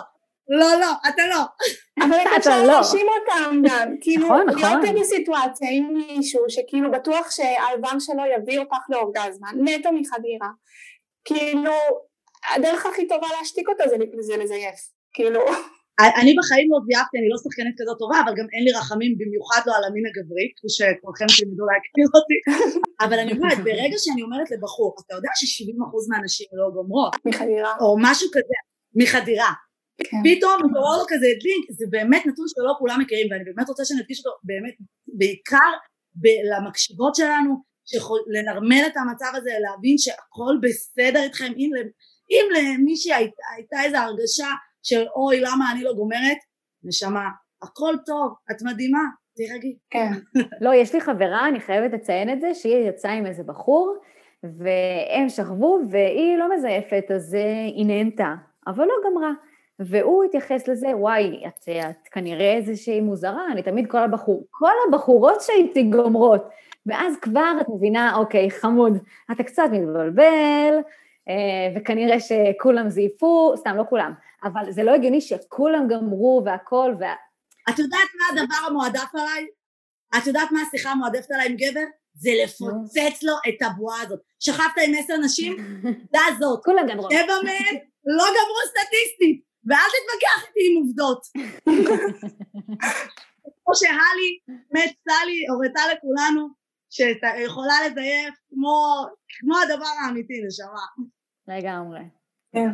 [0.48, 1.42] לא לא, אתה לא.
[2.04, 2.66] אבל אתה אפשר לא.
[2.66, 4.82] להאשים אותם גם, כאילו, נכון, נכון.
[4.82, 10.48] להיות בסיטואציה עם מישהו שכאילו בטוח שהאיבר שלו יביא אותך לאורגזמה, נטו מחדירה,
[11.24, 11.72] כאילו,
[12.54, 13.84] הדרך הכי טובה להשתיק אותו
[14.20, 14.80] זה לזייף,
[15.14, 15.40] כאילו,
[16.20, 19.60] אני בחיים לא זייפתי, אני לא שחקנית כזאת טובה, אבל גם אין לי רחמים, במיוחד
[19.66, 22.38] לא על המין הגברי, כפי שכולכם תלמדו להכיר אותי.
[23.04, 27.72] אבל אני אומרת, ברגע שאני אומרת לבחור, אתה יודע ש-70% מהנשים לא גומרות, מחדירה.
[27.80, 28.56] או משהו כזה,
[29.00, 29.52] מחדירה.
[30.04, 30.16] כן.
[30.24, 34.18] פתאום מתעורר לו כזה לינק, זה באמת נתון שלא כולם מכירים, ואני באמת רוצה שנדגיש
[34.18, 34.74] אותו באמת,
[35.18, 35.70] בעיקר
[36.22, 37.54] ב- למקשיבות שלנו,
[37.88, 41.70] שיכול לנרמל את המצב הזה, להבין שהכל בסדר איתכם, אם,
[42.30, 44.50] אם למישהי הייתה, הייתה איזו הרגשה
[44.82, 46.38] של אוי למה אני לא גומרת,
[46.84, 47.28] נשמה,
[47.62, 49.04] הכל טוב, את מדהימה,
[49.36, 49.76] תירגעי.
[49.90, 50.12] כן.
[50.64, 53.96] לא, יש לי חברה, אני חייבת לציין את זה, שהיא יצאה עם איזה בחור,
[54.42, 58.34] והם שכבו, והיא לא מזייפת, אז אה, היא נהנתה,
[58.66, 59.32] אבל לא גמרה.
[59.78, 65.40] והוא התייחס לזה, וואי, את, את כנראה איזושהי מוזרה, אני תמיד כל הבחור, כל הבחורות
[65.40, 66.48] שהייתי גומרות.
[66.86, 68.98] ואז כבר את מבינה, אוקיי, חמוד,
[69.32, 70.74] אתה קצת מתבלבל,
[71.28, 74.12] אה, וכנראה שכולם זייפו, סתם, לא כולם,
[74.44, 77.14] אבל זה לא הגיוני שכולם גמרו והכל, וה...
[77.70, 79.46] את יודעת מה הדבר המועדף עליי?
[80.18, 81.84] את יודעת מה השיחה המועדפת עליי עם גבר?
[82.14, 84.20] זה לפוצץ לו את הבועה הזאת.
[84.40, 85.56] שכבת עם עשר נשים?
[86.12, 86.64] זה הזאת.
[86.64, 87.10] כולם גמרו.
[87.10, 89.45] שבע מהן לא גמרו סטטיסטית,
[90.70, 91.20] עם עובדות.
[93.64, 96.48] כמו שהלי, באמת סלי, הורתה לכולנו,
[96.90, 99.06] שיכולה לזייף כמו,
[99.40, 100.86] כמו הדבר האמיתי, נשמה.
[101.48, 102.00] לגמרי.
[102.52, 102.68] כן.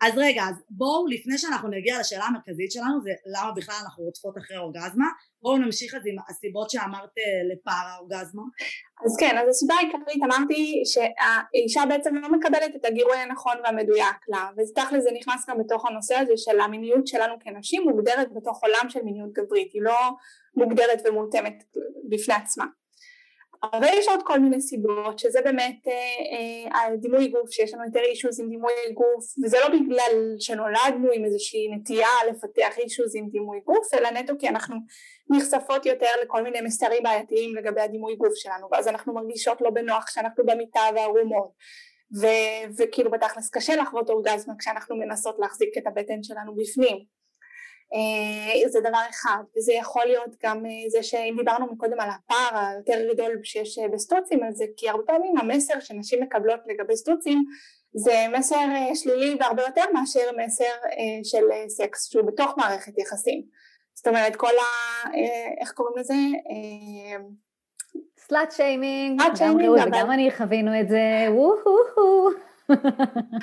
[0.00, 4.38] אז רגע, אז בואו, לפני שאנחנו נגיע לשאלה המרכזית שלנו, זה למה בכלל אנחנו רודפות
[4.38, 5.06] אחרי אורגזמה,
[5.42, 8.42] בואו נמשיך אז עם הסיבות שאמרת אה, לפער האורגזמה.
[9.06, 14.48] אז כן, אז הסיבה העיקרית אמרתי שהאישה בעצם לא מקבלת את הגירוי הנכון והמדויק לה,
[14.56, 19.02] ותכל'ס זה נכנס גם בתוך הנושא הזה של המיניות שלנו כנשים מוגדרת בתוך עולם של
[19.02, 19.98] מיניות גברית, היא לא
[20.56, 21.64] מוגדרת ומותאמת
[22.08, 22.64] בפני עצמה.
[23.62, 25.92] אבל יש עוד כל מיני סיבות שזה באמת אה,
[26.72, 31.24] אה, הדימוי גוף שיש לנו יותר אישוז עם דימוי גוף וזה לא בגלל שנולדנו עם
[31.24, 34.76] איזושהי נטייה לפתח אישוז עם דימוי גוף אלא נטו כי אנחנו
[35.30, 40.04] נחשפות יותר לכל מיני מסרים בעייתיים לגבי הדימוי גוף שלנו ואז אנחנו מרגישות לא בנוח
[40.04, 41.50] כשאנחנו במיטה וערומות
[42.20, 47.17] ו- וכאילו בתכלס קשה לחוות אורגזמה כשאנחנו מנסות להחזיק את הבטן שלנו בפנים
[48.66, 53.12] זה דבר אחד וזה יכול להיות גם אה, זה שאם דיברנו מקודם על הפער היותר
[53.12, 57.44] גדול שיש אה, בסטוצים אז זה כי הרבה פעמים המסר שנשים מקבלות לגבי סטוצים
[57.94, 60.88] זה מסר שלילי והרבה יותר מאשר מסר
[61.24, 63.42] של סקס שהוא בתוך מערכת יחסים.
[63.94, 65.08] זאת אומרת כל ה...
[65.60, 66.14] איך קוראים לזה?
[68.18, 72.30] סלאט שיימינג, Slut גם רעות וגם אני חווינו את זה, וואו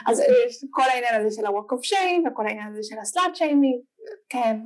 [0.07, 0.23] אז
[0.69, 3.81] כל העניין הזה של ה-walk of shame וכל העניין הזה של הסלאט שיימינג
[4.29, 4.59] כן.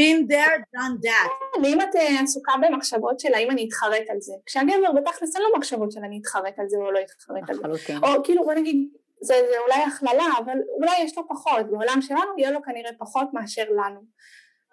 [0.00, 1.62] Been there, done that.
[1.62, 5.58] ואם את אה, עסוקה במחשבות של האם אני אתחרט על זה, כשהגבר בתכלס אין לו
[5.58, 7.96] מחשבות של אני אתחרט על זה או לא אתחרט על זה.
[8.02, 8.88] או כאילו בוא נגיד
[9.20, 13.28] זה, זה אולי הכללה אבל אולי יש לו פחות, בעולם שלנו יהיה לו כנראה פחות
[13.32, 14.00] מאשר לנו,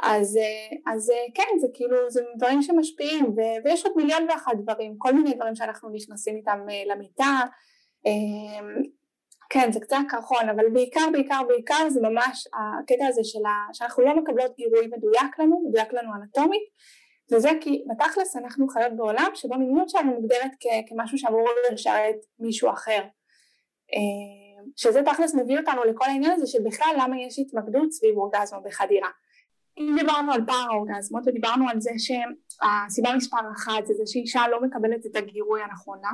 [0.04, 4.54] אז, אה, אז אה, כן זה כאילו זה דברים שמשפיעים ו- ויש עוד מיליון ואחת
[4.64, 7.40] דברים, כל מיני דברים שאנחנו נכנסים איתם למיטה,
[9.54, 13.74] כן זה קצת קרחון אבל בעיקר בעיקר בעיקר זה ממש הקטע הזה של ה...
[13.74, 16.64] שאנחנו לא מקבלות גירוי מדויק לנו, מדויק לנו אנטומית
[17.32, 22.70] וזה כי בתכלס אנחנו חיות בעולם שבו מיניות שלנו מוגדרת כ- כמשהו שאמור לשרת מישהו
[22.70, 23.02] אחר.
[23.94, 28.60] אה, שזה תכלס מביא אותנו לכל העניין הזה של בכלל למה יש התמקדות סביב אורגזמה
[28.60, 29.10] בחדירה.
[29.78, 31.92] אם דיברנו על פער האורגזמות ודיברנו על זה
[32.54, 36.10] שהסיבה מספר אחת זה זה שאישה לא מקבלת את הגירוי הנכון לה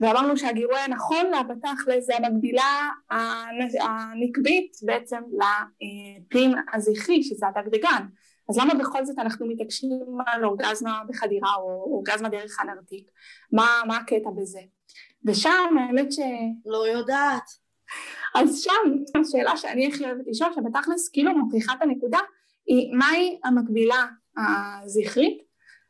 [0.00, 8.06] ואמרנו שהגירוי הנכון לה בתכלס זה המקבילה הנ- הנקבית בעצם לפין הזכרי שזה הדגדגן
[8.48, 9.90] אז למה בכל זאת אנחנו מתעקשים
[10.26, 13.10] על אורגזמה בחדירה או אורגזמה דרך הנרתיק?
[13.52, 14.60] מה, מה הקטע בזה?
[15.26, 16.18] ושם האמת ש...
[16.66, 17.42] לא יודעת.
[18.34, 22.18] אז שם השאלה שאני הכי אוהבת לשאול שבתכלס כאילו מוכיחה את הנקודה
[22.66, 24.06] היא מהי המקבילה
[24.84, 25.45] הזכרית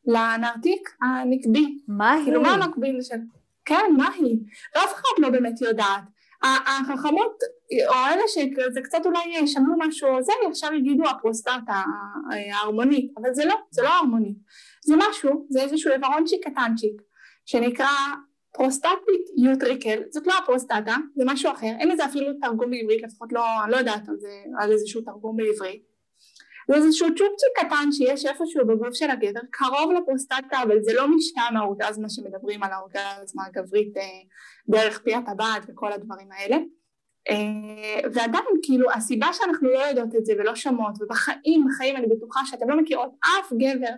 [0.06, 2.24] לנרתיק הנקבי מה היא?
[2.24, 3.16] כאילו מה המקביל של...
[3.64, 4.38] כן מה היא?
[4.74, 6.02] ואף אחד לא באמת יודעת
[6.42, 7.38] החכמות
[7.88, 11.82] או אלה שזה קצת אולי שמעו משהו או זה ישר יגידו הפרוסטטה
[12.32, 14.36] הערמונית אבל זה לא זה לא ערמונית
[14.84, 17.02] זה משהו זה איזשהו איברונצ'יק קטנצ'יק
[17.44, 17.88] שנקרא
[18.56, 23.64] prostatic utricle, זאת לא הפרוסטטה, זה משהו אחר, אין לזה אפילו תרגום בעברית, לפחות לא,
[23.64, 24.28] אני לא יודעת על זה,
[24.58, 25.82] על איזשהו תרגום בעברית.
[26.68, 31.56] זה איזשהו צ'ופצ'יק קטן שיש איפשהו בגוף של הגבר, קרוב לפרוסטטה, אבל זה לא משם
[31.56, 34.02] האורגזמה שמדברים על האורגזמה הגברית אה,
[34.68, 36.56] דרך פי הטבעת וכל הדברים האלה.
[37.30, 42.40] אה, ועדיין כאילו הסיבה שאנחנו לא יודעות את זה ולא שומעות ובחיים בחיים אני בטוחה
[42.44, 43.94] שאתם לא מכירות אף גבר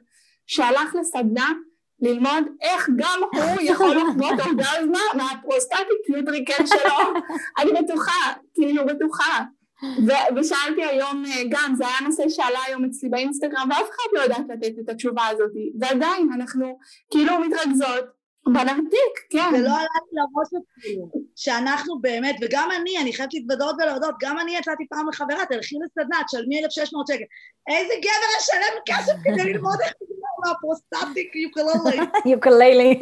[0.47, 1.53] שהלך לסדנה
[2.01, 7.14] ללמוד איך גם הוא יכול לחוות אורגזמה מהפרוסטטיק יודריקל שלו
[7.59, 9.45] אני בטוחה כאילו בטוחה
[9.83, 14.20] ו- ושאלתי היום אה, גם זה היה נושא שעלה היום אצלי באינסטגרם ואף אחד לא
[14.20, 16.79] יודעת לתת את התשובה הזאת ועדיין אנחנו
[17.11, 18.18] כאילו מתרכזות
[18.53, 19.51] בנרתיק, כן.
[19.51, 20.49] זה לא עלה לי לראש
[20.79, 25.76] אפילו, שאנחנו באמת, וגם אני, אני חייבת להתוודות ולהודות, גם אני יצאתי פעם לחברה, תלכי
[25.85, 27.24] לסדנה, תשלמי 1,600 שקל.
[27.68, 32.07] איזה גבר ישלם כסף כדי ללמוד איך לדבר מהפרוסטטיק יוקללי.
[32.24, 33.01] יוקללי.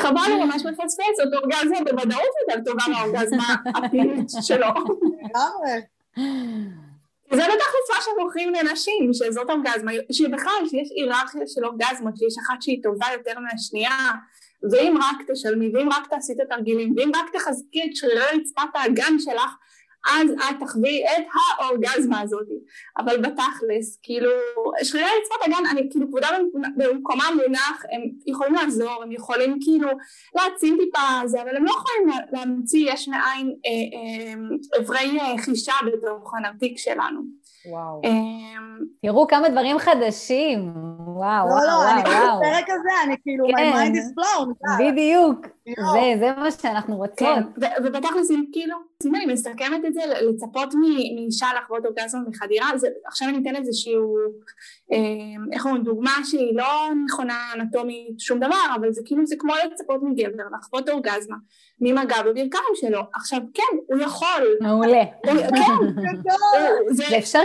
[0.00, 4.66] חבל לי ממש מפספס, זאת אורגזמה בוודאות יותר טובה מהאורגזמה הפנימית שלו.
[4.66, 5.80] לגמרי.
[7.32, 12.82] זה בתכלס מה שמוכרים לנשים, שזאת אורגזמה, שבכלל שיש היררכיה של אורגזמות, שיש אחת שהיא
[12.82, 14.10] טובה יותר מהשנייה,
[14.72, 19.18] ואם רק תשלמי, ואם רק תעשי את התרגילים, ואם רק תחזקי את שרירי רצפת האגן
[19.18, 19.50] שלך,
[20.06, 21.24] אז את תחווי את
[21.58, 22.46] האורגזמה הזאת.
[22.98, 24.30] אבל בתכלס, כאילו,
[24.82, 26.28] שרירי רצפת הגן, אני כאילו כבודה
[26.76, 29.88] במקומם מונח, הם יכולים לעזור, הם יכולים כאילו
[30.34, 33.54] להעצים טיפה זה, אבל הם לא יכולים להמציא יש מאין
[34.80, 37.20] אברי אה, אה, חישה בתוך הנרתיק שלנו.
[37.70, 38.00] וואו.
[39.02, 40.72] תראו כמה דברים חדשים.
[40.98, 42.40] וואו, לא, וואו, לא, וואו, אני כאילו וואו.
[42.40, 43.72] בפרק הזה, אני כאילו, my כן.
[43.72, 44.52] mind is blown.
[44.78, 45.55] בדיוק.
[45.66, 47.18] זה, זה מה שאנחנו רוצות.
[47.18, 47.42] כן,
[47.84, 50.74] ובתכלס אם כאילו, אם אני מסכמת את זה, לצפות
[51.14, 54.16] מאישה לחוות אורגזמה מחדירה, זה, עכשיו אני אתן איזשהו,
[54.92, 54.98] אה,
[55.52, 60.00] איך אומרים, דוגמה שהיא לא נכונה אנטומית שום דבר, אבל זה כאילו, זה כמו לצפות
[60.02, 61.36] מגבר לחוות אורגזמה
[61.80, 63.00] ממגע בברכיים שלו.
[63.14, 65.02] עכשיו כן, הוא יכול, מעולה.
[65.22, 65.36] כן,
[66.90, 67.42] זה, זה אפשרי.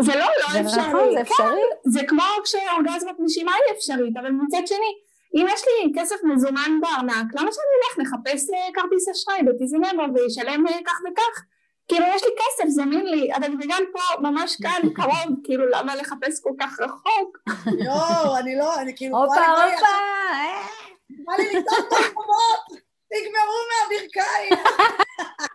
[0.00, 1.60] זה לא זה לא אפשרי, נכון, זה כן, אפשרי.
[1.84, 4.92] זה כמו כשאורגזמת נשימה היא אפשרית, אבל מצד שני,
[5.34, 10.66] אם יש לי כסף מזומן בארנק, למה שאני אלך לחפש אה, כרטיס אשראי בטיזינבו וישלם
[10.66, 11.42] אה, כך וכך?
[11.88, 16.40] כאילו יש לי כסף, זמין לי, אבל וגם פה ממש כאן קרוב, כאילו למה לחפש
[16.42, 17.38] כל כך רחוק?
[17.84, 19.18] יואו, אני לא, אני כאילו...
[19.18, 19.86] הופה, הופה.
[19.86, 20.66] אה.
[21.10, 24.52] בא לי לטעות את החובות, תגמרו מהברכיים.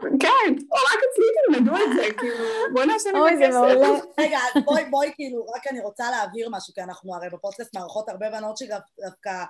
[0.00, 3.46] כן, או רק אצלי תלמדו את זה, כאילו, בוא נעשה מזה.
[3.48, 4.04] כסף.
[4.20, 8.08] רגע, אז בואי, בואי, כאילו, רק אני רוצה להבהיר משהו, כי אנחנו הרי בפודקאסט מארחות
[8.08, 9.44] הרבה בנות שדווקא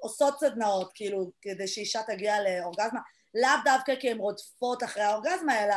[0.00, 3.00] עושות סדנאות, כאילו, כדי שאישה תגיע לאורגזמה,
[3.34, 5.76] לאו דווקא כי הן רודפות אחרי האורגזמה, אלא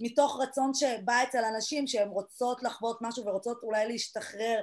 [0.00, 4.60] מתוך רצון שבא אצל אנשים שהן רוצות לחוות משהו ורוצות אולי להשתחרר,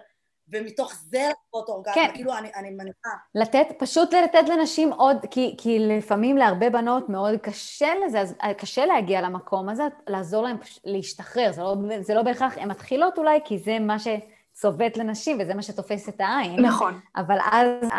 [0.51, 2.11] ומתוך זה לחוות אורגזמה, כן.
[2.13, 3.09] כאילו, אני, אני מניחה.
[3.35, 8.53] לתת, פשוט לתת לנשים עוד, כי, כי לפעמים להרבה בנות מאוד קשה לזה, אז אה,
[8.53, 13.39] קשה להגיע למקום הזה, לעזור להן להשתחרר, זה לא, זה לא בהכרח, הן מתחילות אולי
[13.45, 17.97] כי זה מה שצובט לנשים וזה מה שתופס את העין, נכון, אבל אז ה,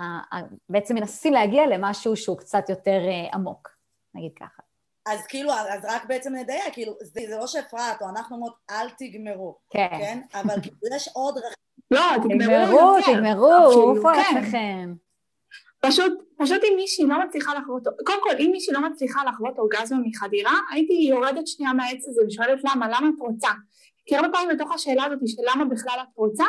[0.00, 3.70] ה, ה, בעצם מנסים להגיע למשהו שהוא קצת יותר אה, עמוק,
[4.14, 4.62] נגיד ככה.
[5.06, 8.90] אז כאילו, אז רק בעצם נדייק, כאילו, זה, זה לא שאפרת או אנחנו אומרות, אל
[8.90, 9.88] תגמרו, כן.
[9.90, 10.20] כן?
[10.34, 11.65] אבל כאילו, יש עוד דרכים.
[11.90, 14.36] לא, תגמרו תגמרו, אפילו, עופו כן.
[14.36, 14.94] עצמכם.
[15.80, 19.98] פשוט, פשוט אם מישהי לא מצליחה לחוות, קודם כל אם מישהי לא מצליחה לחוות אורגזמה
[20.04, 23.48] מחדירה, הייתי יורדת שנייה מהעץ הזה ושואלת למה, למה את רוצה?
[24.06, 26.44] כי הרבה פעמים בתוך השאלה הזאת של למה בכלל את רוצה,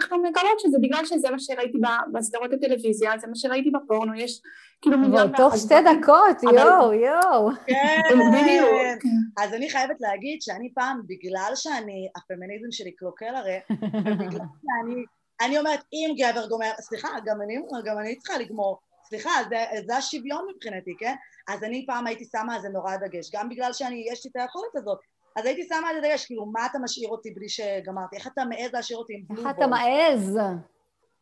[0.00, 4.40] אנחנו מגלות שזה בגלל שזה מה שראיתי ב- בסדרות הטלוויזיה, זה מה שראיתי בפורנו, יש
[4.82, 5.74] כאילו מיליון תוך שתי.
[5.74, 7.50] דקות, יואו, יואו.
[7.66, 9.02] כן, בדיוק.
[9.42, 13.58] אז אני חייבת להגיד שאני פעם, בגלל שאני, הפמיניזם שלי קלוקל הרי,
[14.06, 15.04] ובגלל שאני,
[15.40, 18.78] אני אומרת, אם גבר גומר, סליחה, גם אני, גם אני צריכה לגמור,
[19.08, 21.14] סליחה, זה, זה השוויון מבחינתי, כן?
[21.48, 24.36] אז אני פעם הייתי שמה על זה נורא דגש, גם בגלל שאני, יש לי את
[24.36, 24.98] היכולת הזאת,
[25.36, 28.16] אז הייתי שמה על זה דגש, כאילו, מה אתה משאיר אותי בלי שגמרתי?
[28.16, 30.38] איך אתה מעז להשאיר אותי עם איך בלו אתה מעז?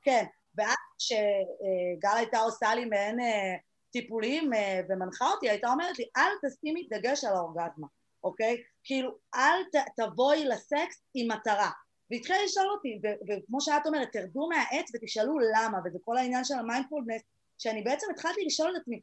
[0.03, 3.55] כן, ואז כשגל הייתה עושה לי מעין אה,
[3.93, 7.87] טיפולים אה, ומנחה אותי, הייתה אומרת לי, אל תשימי דגש על האורגזמה,
[8.25, 8.57] אוקיי?
[8.85, 11.71] כאילו, אל ת, תבואי לסקס עם מטרה.
[12.11, 16.55] והתחילה לשאול אותי, ו- וכמו שאת אומרת, תרדו מהעץ ותשאלו למה, וזה כל העניין של
[16.55, 17.23] המיינדפולנס,
[17.59, 19.01] שאני בעצם התחלתי לשאול את עצמי,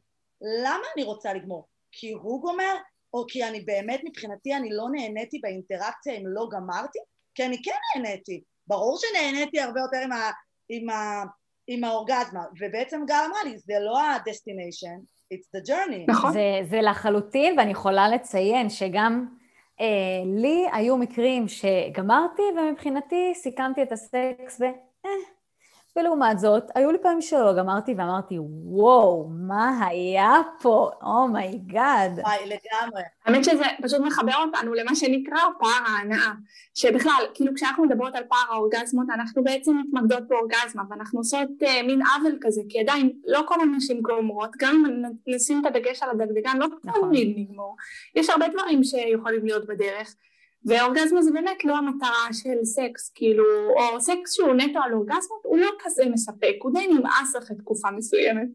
[0.64, 1.68] למה אני רוצה לגמור?
[1.92, 2.76] כי הוא גומר?
[3.14, 6.98] או כי אני באמת, מבחינתי, אני לא נהניתי באינטראקציה אם לא גמרתי?
[7.34, 8.42] כי אני כן נהניתי.
[8.66, 10.30] ברור שנהניתי הרבה יותר עם, ה,
[10.68, 11.22] עם, ה,
[11.66, 15.00] עם האורגזמה, ובעצם גל אמרה לי, זה לא ה-destination,
[15.34, 16.04] it's the journey.
[16.08, 19.26] נכון, זה, זה לחלוטין, ואני יכולה לציין שגם
[19.80, 19.86] אה,
[20.26, 24.64] לי היו מקרים שגמרתי, ומבחינתי סיכמתי את הסקס ו...
[25.06, 25.10] אה,
[25.96, 30.90] ולעומת זאת, היו לי פעמים שלא גמרתי ואמרתי, וואו, מה היה פה?
[31.02, 32.18] oh my god.
[32.18, 33.02] וואי, לגמרי.
[33.24, 36.32] האמת שזה פשוט מחבר אותנו למה שנקרא פער ההנאה.
[36.74, 42.00] שבכלל, כאילו כשאנחנו מדברות על פער האורגזמות, אנחנו בעצם מתמקדות באורגזמה, ואנחנו עושות אה, מין
[42.02, 46.56] עוול כזה, כי עדיין לא כל הנשים גומרות, גם אם נשים את הדגש על הדגדגן,
[46.58, 47.08] לא נכון.
[47.08, 47.76] תמיד נגמור.
[48.14, 50.14] יש הרבה דברים שיכולים להיות בדרך.
[50.66, 55.58] ואורגזמה זה באמת לא המטרה של סקס, כאילו, או סקס שהוא נטו על אורגזמות, הוא
[55.58, 58.48] לא כזה מספק, הוא די נמאס אחרי תקופה מסוימת.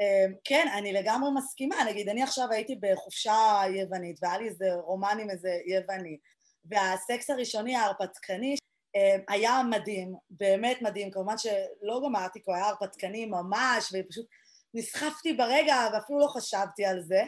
[0.00, 5.18] אמ, כן, אני לגמרי מסכימה, נגיד, אני עכשיו הייתי בחופשה יוונית, והיה לי איזה רומן
[5.22, 6.18] עם איזה יווני,
[6.64, 8.56] והסקס הראשוני ההרפתקני
[8.96, 14.26] אמ, היה מדהים, באמת מדהים, כמובן שלא גמרתי, כי הוא היה הרפתקני ממש, ופשוט
[14.74, 17.22] נסחפתי ברגע, ואפילו לא חשבתי על זה,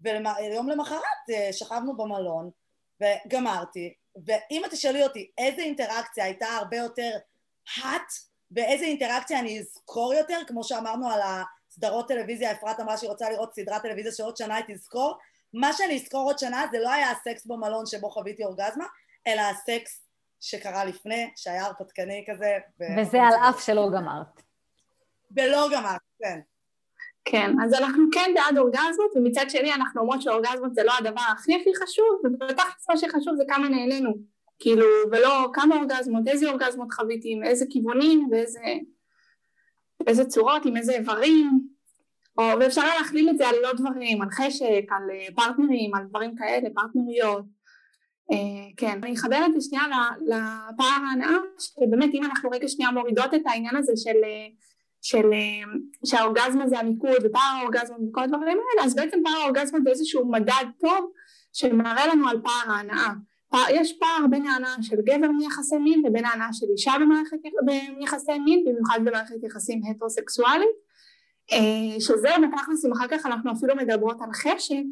[0.00, 2.50] ויום למחרת אה, שכבנו במלון,
[3.00, 3.94] וגמרתי,
[4.26, 7.10] ואם את תשאלי אותי איזה אינטראקציה הייתה הרבה יותר
[7.76, 13.30] hot, ואיזה אינטראקציה אני אזכור יותר, כמו שאמרנו על הסדרות טלוויזיה, אפרת אמרה שהיא רוצה
[13.30, 15.18] לראות סדרת טלוויזיה שעוד שנה היא תזכור,
[15.54, 18.84] מה שאני אזכור עוד שנה זה לא היה הסקס במלון שבו חוויתי אורגזמה,
[19.26, 20.06] אלא הסקס
[20.40, 22.58] שקרה לפני, שהיה הרפתקני כזה.
[23.00, 24.42] וזה על אף שלא גמרת.
[25.30, 26.40] ולא גמרת, כן.
[27.28, 31.56] כן, אז אנחנו כן בעד אורגזמות, ומצד שני אנחנו אומרות שאורגזמות זה לא הדבר הכי
[31.60, 34.10] הכי חשוב, ובתכלס מה שחשוב זה כמה נהנינו,
[34.58, 38.60] כאילו, ולא כמה אורגזמות, איזה אורגזמות חוויתי, עם איזה כיוונים, ואיזה
[40.04, 41.60] באיזה צורות, עם איזה איברים,
[42.38, 46.36] או, ואפשר להכליל את זה על עוד דברים, על חשק, על אה, פרטנרים, על דברים
[46.36, 47.44] כאלה, פרטנריות.
[48.32, 49.84] Uh, כן, אני אחבר את זה שנייה
[50.20, 54.75] לפער ההנאה, שבאמת אם אנחנו רגע שנייה מורידות את העניין הזה של uh,
[55.06, 59.90] של אה, שהאורגזמה זה המיקוד ופער האורגזמה וכל הדברים האלה, אז בעצם פער האורגזמה זה
[59.90, 61.10] איזשהו מדד טוב
[61.52, 63.12] שמראה לנו על פער ההנאה.
[63.70, 67.36] יש פער בין ההנאה של גבר מיחסי מין ובין ההנאה של אישה במערכת
[67.98, 70.76] ביחסי מין, במיוחד במערכת יחסים הטרוסקסואלית,
[71.52, 74.84] אה, שזה בתכלס אם אחר כך אנחנו אפילו מדברות על חשק,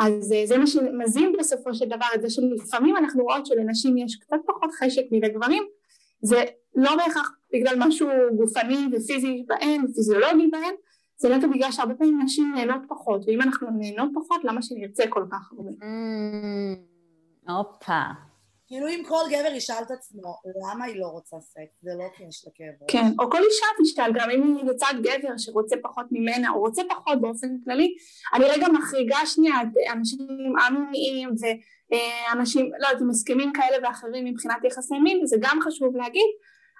[0.00, 4.16] אז אה, זה מה שמזין בסופו של דבר את זה שלפעמים אנחנו רואות שלנשים יש
[4.16, 5.62] קצת פחות חשק מלגברים,
[6.22, 6.44] זה
[6.78, 10.74] לא בהכרח בגלל משהו גופני ופיזי בהן, פיזיולוגי בהן,
[11.16, 15.24] זה נטו בגלל שהרבה פעמים נשים נהנות פחות, ואם אנחנו נהנות פחות, למה שנרצה כל
[15.30, 15.70] כך הרבה?
[15.70, 18.02] Mm, הופה.
[18.66, 21.82] כאילו אם כל גבר ישאל את עצמו, למה היא לא רוצה סקס?
[21.82, 24.94] זה לא כי יש לה כאב כן, או כל אישה תשאל, גם אם היא לצד
[25.02, 27.94] גבר שרוצה פחות ממנה, או רוצה פחות באופן כללי,
[28.34, 34.64] אני רגע מחריגה שנייה את אנשים א-מיניים ואנשים, לא יודעת, עם הסכמים כאלה ואחרים מבחינת
[34.64, 36.30] יחסי מין, וזה גם חשוב להגיד,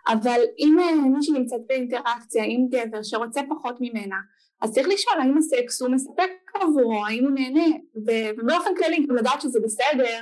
[0.08, 4.16] אבל אם אה, מישהי נמצאת באינטראקציה עם גבר שרוצה פחות ממנה,
[4.60, 9.40] אז צריך לשאול האם הסקס הוא מספק עבורו, האם הוא נהנה, ובאופן כללי גם לדעת
[9.40, 10.20] שזה בסדר.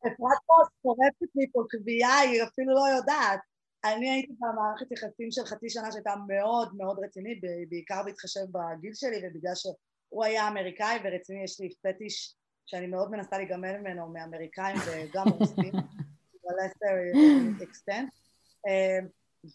[0.00, 3.40] אפרת פה שורפת לי פה קביעה, היא אפילו לא יודעת.
[3.84, 9.16] אני הייתי במערכת יחסים של חצי שנה שהייתה מאוד מאוד רצינית, בעיקר בהתחשב בגיל שלי
[9.16, 12.34] ובגלל שהוא היה אמריקאי ורציני, יש לי פטיש
[12.66, 15.72] שאני מאוד מנסה להיגמל ממנו מאמריקאים וגם רוסים,
[16.42, 18.08] ב-lesser extent.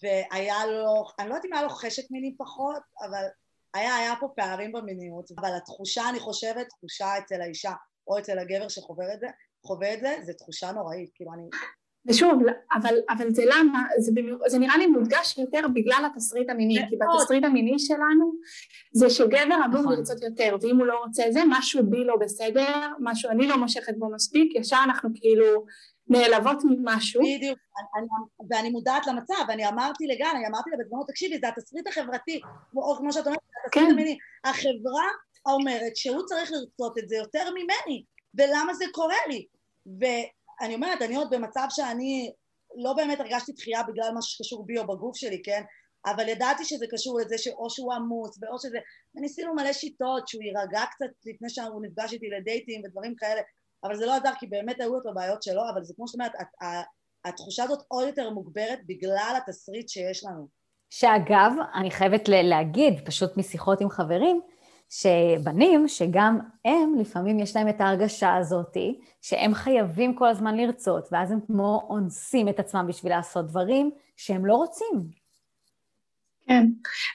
[0.01, 3.23] והיה לו, אני לא יודעת אם היה לו חשק מיני פחות, אבל
[3.73, 7.73] היה, היה פה פערים במיניות, אבל התחושה, אני חושבת, תחושה אצל האישה
[8.07, 9.27] או אצל הגבר שחווה את זה,
[9.65, 11.43] חווה את זה, זה תחושה נוראית, כאילו אני...
[12.05, 12.41] ושוב,
[12.73, 14.11] אבל, אבל זה למה, זה,
[14.47, 18.33] זה נראה לי מודגש יותר בגלל התסריט המיני, כי בתסריט המיני שלנו
[18.93, 19.93] זה שגבר אמור נכון.
[19.93, 23.93] לרצות יותר, ואם הוא לא רוצה זה, משהו בי לא בסדר, משהו אני לא מושכת
[23.97, 25.65] בו מספיק, ישר אנחנו כאילו
[26.07, 27.21] נעלבות ממשהו.
[27.21, 27.59] בדיוק,
[27.97, 28.07] אני,
[28.49, 32.41] ואני מודעת למצב, ואני אמרתי לגן, אני אמרתי לה בזמנו, תקשיבי, זה התסריט החברתי,
[32.75, 33.91] או כמו שאת אומרת, זה התסריט כן.
[33.91, 34.17] המיני.
[34.43, 35.07] החברה
[35.45, 38.03] אומרת שהוא צריך לרצות את זה יותר ממני,
[38.37, 39.45] ולמה זה קורה לי?
[39.99, 42.31] ואני אומרת, אני עוד במצב שאני
[42.75, 45.63] לא באמת הרגשתי דחייה בגלל משהו שקשור בי או בגוף שלי, כן?
[46.05, 48.77] אבל ידעתי שזה קשור לזה שאו שהוא עמוס, ואו שזה...
[49.15, 53.41] וניסינו מלא שיטות, שהוא יירגע קצת לפני שהוא נפגש איתי לדייטים ודברים כאלה,
[53.83, 56.31] אבל זה לא עזר כי באמת היו את הבעיות שלו, אבל זה כמו שאת אומרת,
[57.25, 60.47] התחושה הזאת עוד יותר מוגברת בגלל התסריט שיש לנו.
[60.89, 64.41] שאגב, אני חייבת להגיד, פשוט משיחות עם חברים,
[64.89, 71.31] שבנים, שגם הם, לפעמים יש להם את ההרגשה הזאתי, שהם חייבים כל הזמן לרצות, ואז
[71.31, 75.22] הם כמו אונסים את עצמם בשביל לעשות דברים שהם לא רוצים.
[76.47, 76.67] כן,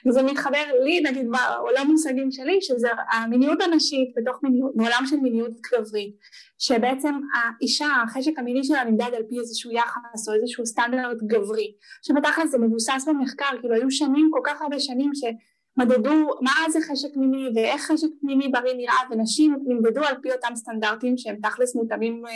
[0.07, 5.51] וזה מתחבר לי נגיד בעולם מושגים שלי שזה המיניות הנשית בתוך מיניות, בעולם של מיניות
[5.61, 6.15] גברית
[6.57, 12.51] שבעצם האישה החשק המיני שלה נמדד על פי איזשהו יחס או איזשהו סטנדרט גברי שבתכל'ס
[12.51, 17.49] זה מבוסס במחקר כאילו היו שנים כל כך הרבה שנים שמדדו מה זה חשק מיני
[17.55, 22.31] ואיך חשק מיני בריא נראה ונשים נמדדו על פי אותם סטנדרטים שהם תכל'ס מותאמים אה,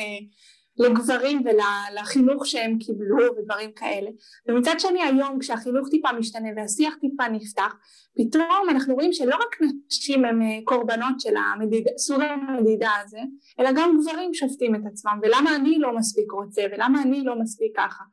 [0.78, 4.10] לגברים ולחינוך שהם קיבלו ודברים כאלה.
[4.48, 7.76] ומצד שני היום כשהחינוך טיפה משתנה והשיח טיפה נפתח
[8.18, 9.58] פתאום אנחנו רואים שלא רק
[9.92, 13.20] נשים הן אה, קורבנות של המדיד, סוג המדידה הזה
[13.60, 17.78] אלא גם גברים שופטים את עצמם ולמה אני לא מספיק רוצה ולמה אני לא מספיק
[17.78, 18.04] ככה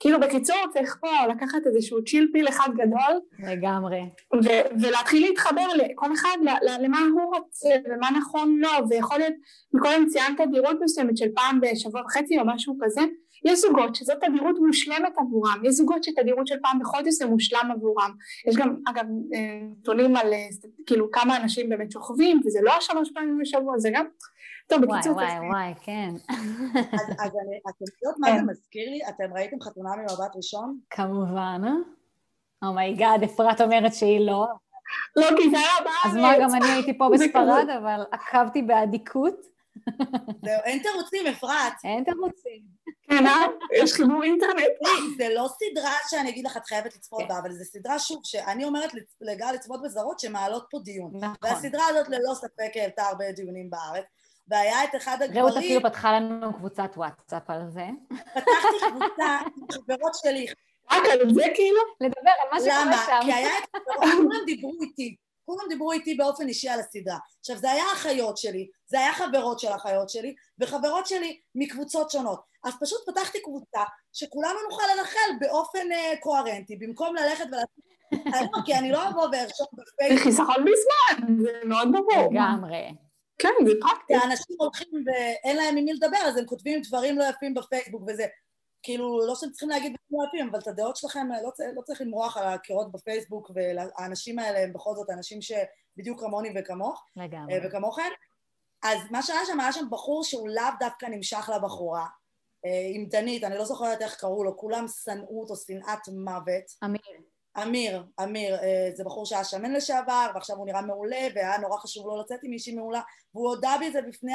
[0.00, 3.20] כאילו בקיצור צריך פה לקחת איזשהו צ'יל פיל אחד גדול
[3.50, 4.00] לגמרי.
[4.44, 6.36] ו- ולהתחיל להתחבר לכל אחד
[6.80, 9.34] למה הוא רוצה ומה נכון לו ויכול להיות
[9.72, 13.00] מקודם ציינת תדירות מסוימת של פעם בשבוע וחצי או משהו כזה
[13.44, 18.10] יש זוגות שזאת תדירות מושלמת עבורם יש זוגות שתדירות של פעם בחודש זה מושלם עבורם.
[18.48, 19.04] יש גם אגב
[19.80, 20.46] נתונים על אה,
[20.86, 24.06] כאילו כמה אנשים באמת שוכבים וזה לא שלוש פעמים בשבוע זה גם
[24.66, 25.12] טוב, בקיצור...
[25.12, 26.10] וואי, וואי, וואי, כן.
[27.24, 27.32] אז
[27.68, 28.42] אתם יודעות מה זה.
[28.42, 29.00] מזכיר לי?
[29.08, 30.78] אתם ראיתם חתונה ממבט ראשון?
[30.90, 31.72] כמובן, אה?
[32.68, 34.46] oh my god, אפרת אומרת שהיא לא.
[35.16, 36.06] לא, כי זה היה בארץ.
[36.06, 39.46] אז מה, גם אני הייתי פה בספרד, אבל עקבתי באדיקות.
[40.44, 41.72] זהו, אין תירוצים, אפרת.
[41.84, 42.62] אין תירוצים.
[43.02, 43.46] כן, אה?
[43.82, 44.64] יש חיבור אינטרנט.
[45.16, 47.28] זה לא סדרה שאני אגיד לך, את חייבת לצפות כן.
[47.28, 48.90] בה, אבל זו סדרה, שוב, שאני אומרת
[49.20, 51.10] לגל לצפות בזרות שמעלות פה דיון.
[51.14, 51.36] נכון.
[51.42, 54.04] והסדרה הזאת ללא ספק העלתה הרבה דיונים בארץ.
[54.48, 55.44] והיה את אחד הגברים...
[55.44, 57.86] רעות אפילו פתחה לנו קבוצת וואטסאפ על זה.
[58.08, 60.46] פתחתי קבוצה עם חברות שלי.
[60.90, 61.80] רק על זה כאילו?
[62.00, 63.12] לדבר על מה שקורה שם.
[63.12, 63.22] למה?
[63.22, 63.76] כי היה את
[64.16, 65.16] כולם דיברו איתי.
[65.44, 67.18] כולם דיברו איתי באופן אישי על הסדרה.
[67.40, 72.40] עכשיו, זה היה אחיות שלי, זה היה חברות של אחיות שלי, וחברות שלי מקבוצות שונות.
[72.64, 73.80] אז פשוט פתחתי קבוצה
[74.12, 77.68] שכולנו נוכל לנחל באופן uh, קוהרנטי, במקום ללכת ולעשות...
[78.66, 80.18] כי אני לא אבוא וארשום בפייסבוק.
[80.18, 82.28] זה חיסכון בזמן, זה מאוד ברור.
[82.32, 83.05] לגמרי.
[83.38, 84.14] כן, זה פרקטי.
[84.14, 88.26] אנשים הולכים ואין להם עם מי לדבר, אז הם כותבים דברים לא יפים בפייסבוק וזה.
[88.82, 92.00] כאילו, לא שאתם צריכים להגיד דברים לא יפים, אבל את הדעות שלכם לא, לא צריך
[92.00, 97.04] למרוח על הקירות בפייסבוק, והאנשים האלה הם בכל זאת אנשים שבדיוק כמוני וכמוך.
[97.16, 97.54] לגמרי.
[97.54, 98.10] אה, וכמוכן.
[98.82, 102.06] אז מה שהיה שם, היה שם בחור שהוא לאו דווקא נמשך לבחורה.
[102.64, 106.64] אה, עם דנית, אני לא זוכרת איך קראו לו, כולם שנאו אותו שנאת מוות.
[106.84, 107.00] אמיר.
[107.62, 112.06] אמיר, אמיר, אה, זה בחור שהיה שמן לשעבר ועכשיו הוא נראה מעולה והיה נורא חשוב
[112.06, 113.00] לו לצאת עם מישהי מעולה
[113.34, 114.32] והוא הודה בי את זה בפני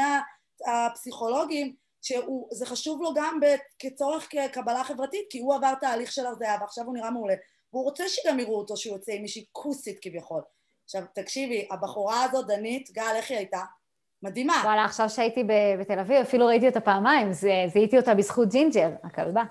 [0.67, 3.39] הפסיכולוגים שזה חשוב לו גם
[3.79, 7.35] כצורך כקבלה חברתית כי הוא עבר תהליך של הרזייה ועכשיו הוא נראה מעולה
[7.73, 10.41] והוא רוצה שגם יראו אותו שהוא יוצא עם מישהי כוסית כביכול
[10.85, 13.59] עכשיו תקשיבי, הבחורה הזאת, דנית, גל, איך היא הייתה?
[14.23, 14.61] מדהימה.
[14.63, 15.43] וואלה, עכשיו שהייתי
[15.79, 17.33] בתל אביב, אפילו ראיתי אותה פעמיים,
[17.67, 19.43] זיהיתי אותה בזכות ג'ינג'ר, הכלבה.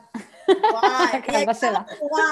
[0.49, 2.23] וואי, היא הייתה בחורה,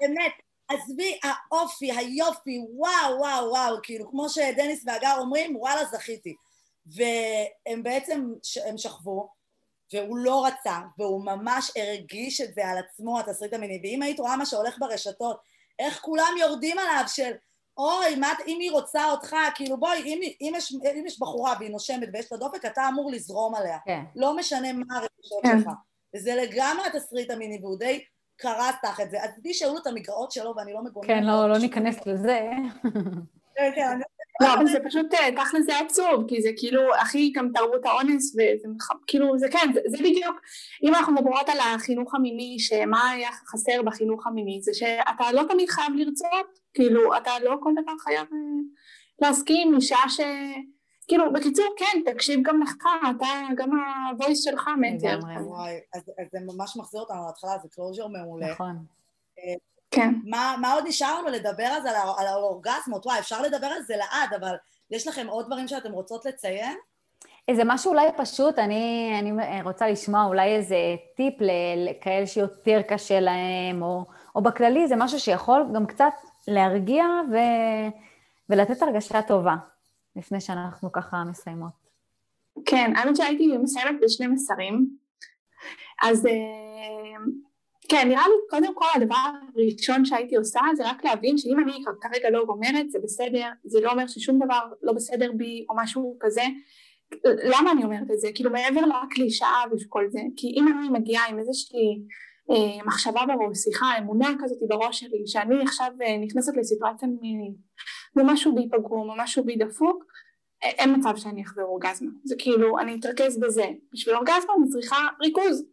[0.00, 0.32] באמת,
[0.68, 6.34] עזבי, האופי, היופי, וואו, וואו, וואו, כאילו, כמו שדניס והגר אומרים, וואלה, זכיתי.
[6.86, 8.32] והם בעצם,
[8.66, 9.28] הם שכבו,
[9.92, 13.80] והוא לא רצה, והוא ממש הרגיש את זה על עצמו, התסריט המיני.
[13.82, 15.40] ואם היית רואה מה שהולך ברשתות,
[15.78, 17.32] איך כולם יורדים עליו של,
[17.76, 21.70] אוי, מה, אם היא רוצה אותך, כאילו בואי, אם, אם, יש, אם יש בחורה והיא
[21.70, 23.78] נושמת ויש לה דופק, אתה אמור לזרום עליה.
[23.84, 24.00] כן.
[24.16, 25.60] לא משנה מה הרגשות כן.
[25.60, 25.72] שלך.
[26.16, 28.04] וזה לגמרי התסריט המיני, והוא די
[28.38, 29.22] קרס תחת זה.
[29.22, 31.10] אז תדעי שהיו לו את המגרעות שלו ואני לא מגוננת.
[31.10, 32.40] כן, לא, לא ניכנס לזה.
[33.54, 33.98] כן, כן.
[34.40, 38.34] לא, אבל זה פשוט, אה, תכל'ס זה עצוב, כי זה כאילו הכי גם תרבות האונס,
[38.34, 38.68] וזה
[39.06, 40.40] כאילו, זה כן, זה, זה בדיוק,
[40.82, 45.68] אם אנחנו מדברות על החינוך המיני, שמה היה חסר בחינוך המיני, זה שאתה לא תמיד
[45.68, 48.38] חייב לרצות, כאילו, אתה לא כל דבר חייב אה,
[49.22, 50.20] להסכים, משעה ש...
[51.08, 52.74] כאילו, בקיצור, כן, תקשיב גם לך,
[53.16, 53.70] אתה, גם
[54.10, 55.16] ה voice שלך מטר.
[55.16, 55.34] לגמרי.
[55.42, 58.52] וואי, אז, אז זה ממש מחזיר אותנו להתחלה, זה closure מעולה.
[58.52, 58.84] נכון.
[59.38, 59.54] אה,
[59.90, 60.14] כן.
[60.24, 63.06] מה, מה עוד נשאר לנו לדבר אז על, על האורגזמות?
[63.06, 64.54] וואי, אפשר לדבר על זה לעד, אבל
[64.90, 66.76] יש לכם עוד דברים שאתם רוצות לציין?
[67.48, 70.76] איזה משהו אולי פשוט, אני, אני רוצה לשמוע אולי איזה
[71.16, 71.34] טיפ
[71.76, 74.04] לכאלה שיותר קשה להם, או,
[74.34, 76.12] או בכללי, זה משהו שיכול גם קצת
[76.48, 77.36] להרגיע ו,
[78.48, 79.54] ולתת הרגשה טובה.
[80.18, 81.88] לפני שאנחנו ככה מסיימות.
[82.64, 84.88] כן, האמת שהייתי מסיימת בשני מסרים.
[86.02, 86.32] אז אה,
[87.88, 89.16] כן, נראה לי קודם כל הדבר
[89.56, 93.90] הראשון שהייתי עושה זה רק להבין שאם אני כרגע לא גומרת זה בסדר, זה לא
[93.90, 96.42] אומר ששום דבר לא בסדר בי או משהו כזה.
[97.24, 98.28] למה אני אומרת את זה?
[98.34, 102.04] כאילו מעבר לקלישאה וכל זה, כי אם אני מגיעה עם איזושהי
[102.50, 107.56] אה, מחשבה בראש, סליחה, אמונה כזאת בראש שלי, שאני עכשיו אה, נכנסת לסיטואציה מינית
[108.18, 110.04] ומשהו בי פגום או משהו בי דפוק,
[110.62, 115.64] אין מצב שאני אחזור אורגזמה, זה כאילו אני אתרכז בזה, בשביל אורגזמה אני צריכה ריכוז,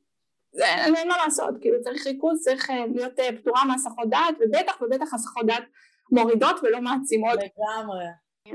[0.51, 4.81] זה, אין מה לעשות, כאילו צריך ריכוז, צריך אה, להיות אה, פתורה מהסחות דעת ובטח
[4.81, 5.63] ובטח הסחות דעת
[6.11, 7.33] מורידות ולא מעצימות.
[7.33, 8.05] לגמרי.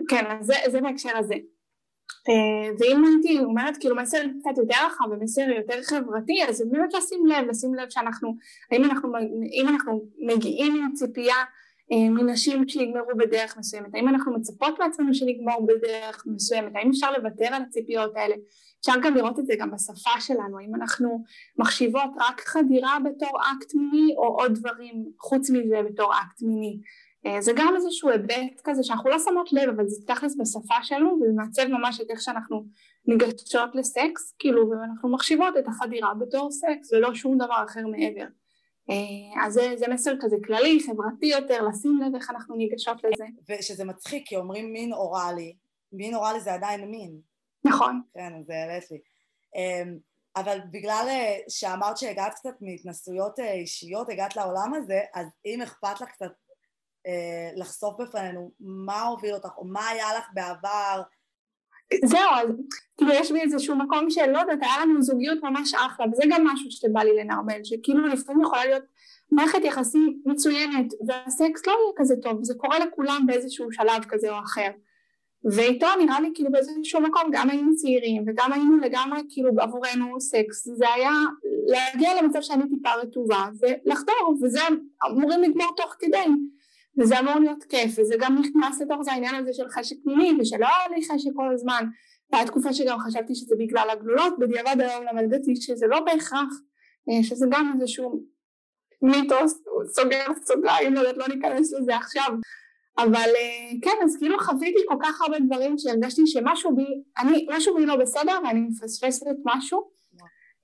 [0.09, 1.35] כן, אז זה, זה בהקשר הזה.
[2.29, 7.27] אה, ואם הייתי אומרת כאילו מסר קצת יותר רחב ומסר יותר חברתי אז באמת לשים
[7.27, 8.35] לב, לשים לב שאנחנו,
[8.73, 9.13] האם אנחנו,
[9.53, 11.45] אם אנחנו מגיעים עם ציפייה אה,
[11.91, 17.63] מנשים שיגמרו בדרך מסוימת, האם אנחנו מצפות מעצמנו שנגמור בדרך מסוימת, האם אפשר לוותר על
[17.63, 18.35] הציפיות האלה,
[18.81, 21.25] אפשר גם לראות את זה גם בשפה שלנו, האם אנחנו
[21.59, 26.81] מחשיבות רק חדירה בתור אקט מיני או עוד דברים חוץ מזה בתור אקט מיני.
[27.27, 31.19] אה, זה גם איזשהו היבט כזה שאנחנו לא שמות לב אבל זה תכלס בשפה שלנו
[31.23, 32.65] וזה מעצב ממש את איך שאנחנו
[33.07, 38.23] ניגשות לסקס כאילו ואנחנו מחשיבות את החדירה בתור סקס ולא שום דבר אחר מעבר.
[38.23, 38.40] אה,
[39.45, 43.25] אז זה, זה מסר כזה כללי, חברתי יותר, לשים לב איך אנחנו ניגשות לזה.
[43.49, 45.57] ושזה מצחיק, כי אומרים מין אוראלי,
[45.93, 47.21] מין אוראלי זה עדיין מין.
[47.65, 48.03] נכון.
[48.15, 48.99] כן, זה העלית לי.
[49.57, 49.99] אמ,
[50.37, 56.01] אבל בגלל אה, שאמרת שהגעת קצת מהתנסויות אה, אישיות, הגעת לעולם הזה, אז אם אכפת
[56.01, 56.31] לך קצת
[57.57, 61.03] לחשוף בפנינו מה הוביל אותך, או מה היה לך בעבר,
[62.05, 62.49] זהו, אז
[62.97, 66.47] כאילו יש בי איזשהו מקום של לא יודעת, היה לנו זוגיות ממש אחלה, וזה גם
[66.47, 68.85] משהו שבא לי לנרמל, שכאילו לפעמים יכולה להיות
[69.33, 74.39] מערכת יחסים מצוינת, והסקס לא יהיה כזה טוב, זה קורה לכולם באיזשהו שלב כזה או
[74.39, 74.71] אחר.
[75.45, 80.69] ואיתו נראה לי כאילו באיזשהו מקום גם היינו צעירים וגם היינו לגמרי כאילו בעבורנו סקס
[80.69, 81.13] זה היה
[81.67, 84.61] להגיע למצב שאני טיפה רטובה ולחדור וזה
[85.11, 86.25] אמורים לגמור תוך כדי
[87.01, 90.67] וזה אמור להיות כיף וזה גם נכנס לתוך זה העניין הזה של חשק פנימי ושלא
[90.67, 91.85] היה לי חשק כל הזמן.
[92.33, 96.49] והיה תקופה שגם חשבתי שזה בגלל הגלולות בדיעבד היום למדתי שזה לא בהכרח
[97.09, 98.23] אה, שזה גם איזשהו
[99.03, 102.31] מיתוס סוגר סוגריים לא יודעת לא ניכנס לזה עכשיו.
[102.99, 107.75] אבל אה, כן אז כאילו חוויתי כל כך הרבה דברים שהרגשתי שמשהו בי אני משהו
[107.75, 109.91] בי לא בסדר ואני מפספסת משהו.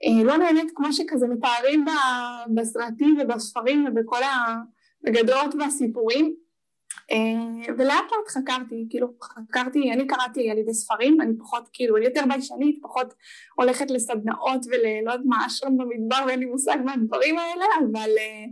[0.04, 1.84] אה, לא נהנית כמו שכזה מתארים
[2.54, 4.54] בסרטים ובספרים ובכל ה...
[5.08, 6.36] אגדות והסיפורים
[7.12, 12.04] אה, ולאט לאט חקרתי, כאילו חקרתי, אני קראתי על ידי ספרים, אני פחות כאילו, אני
[12.04, 13.14] יותר ביישנית, פחות
[13.56, 18.50] הולכת לסדנאות וללא יודעת מה, אשרם במדבר ואין לי מושג מהדברים האלה, אבל uh,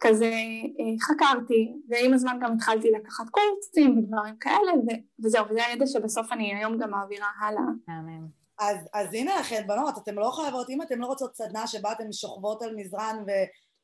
[0.00, 0.32] כזה
[0.78, 6.32] uh, חקרתי, ועם הזמן גם התחלתי לקחת קורסים ודברים כאלה, ו- וזהו, וזה הידע שבסוף
[6.32, 7.62] אני היום גם מעבירה הלאה.
[7.88, 8.26] אמן.
[8.58, 12.12] אז, אז הנה לכם, בנות, אתם לא חייבות, אם אתם לא רוצות סדנה שבה אתן
[12.12, 13.30] שוכבות על מזרן ו...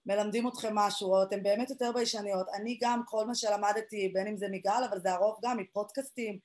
[0.06, 2.46] מלמדים אתכם משהו, או אתם באמת יותר ביישניות.
[2.54, 6.38] אני גם, כל מה שלמדתי, בין אם זה מגל, אבל זה הרוב גם מפודקאסטים,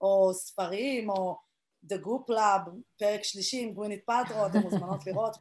[0.00, 1.38] או ספרים, או
[1.92, 5.36] The Goop Lab, פרק שלישי עם גווינית פלטרו, אתם מוזמנות לראות.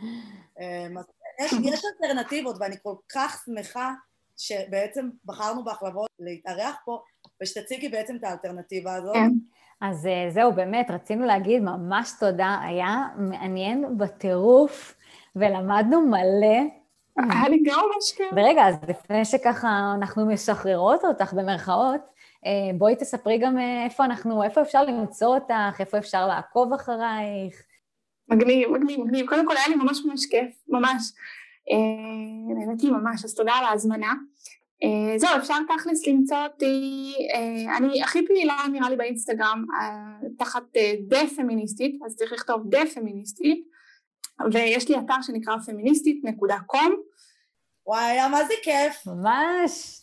[0.60, 0.96] אמ,
[1.40, 3.92] יש, יש אלטרנטיבות, ואני כל כך שמחה
[4.36, 7.02] שבעצם בחרנו בהחלבות להתארח פה,
[7.42, 9.14] ושתציגי בעצם את האלטרנטיבה הזאת.
[9.14, 9.30] כן.
[9.80, 14.94] אז אה, זהו, באמת, רצינו להגיד ממש תודה, היה מעניין בטירוף,
[15.36, 16.83] ולמדנו מלא.
[17.18, 18.26] היה לי גם ממש כיף.
[18.36, 22.00] ורגע, אז לפני שככה אנחנו משחררות אותך במרכאות,
[22.46, 27.62] אה, בואי תספרי גם אה, איפה אנחנו, איפה אפשר למצוא אותך, איפה אפשר לעקוב אחרייך.
[28.28, 29.26] מגניב, מגניב, מגניב.
[29.28, 31.12] קודם כל היה לי ממש ממש כיף, ממש.
[31.70, 34.12] אה, נהניתי ממש, אז תודה על ההזמנה.
[35.16, 37.14] זהו, אפשר תכלס למצוא אותי,
[37.76, 39.64] אני הכי פעילה נראה לי באינסטגרם,
[40.38, 40.62] תחת
[41.08, 43.73] דה פמיניסטית, אז צריך לכתוב דה פמיניסטית.
[44.52, 46.96] ויש לי אתר שנקרא פמיניסטית.קום.
[47.86, 49.06] וואי, היה מה זה כיף.
[49.06, 50.00] ממש.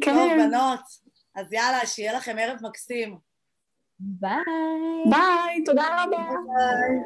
[0.00, 0.14] כן.
[0.14, 0.80] טוב, בנות,
[1.34, 3.18] אז יאללה, שיהיה לכם ערב מקסים.
[3.98, 4.40] ביי.
[5.10, 6.16] ביי, תודה רבה.
[6.16, 6.98] ביי.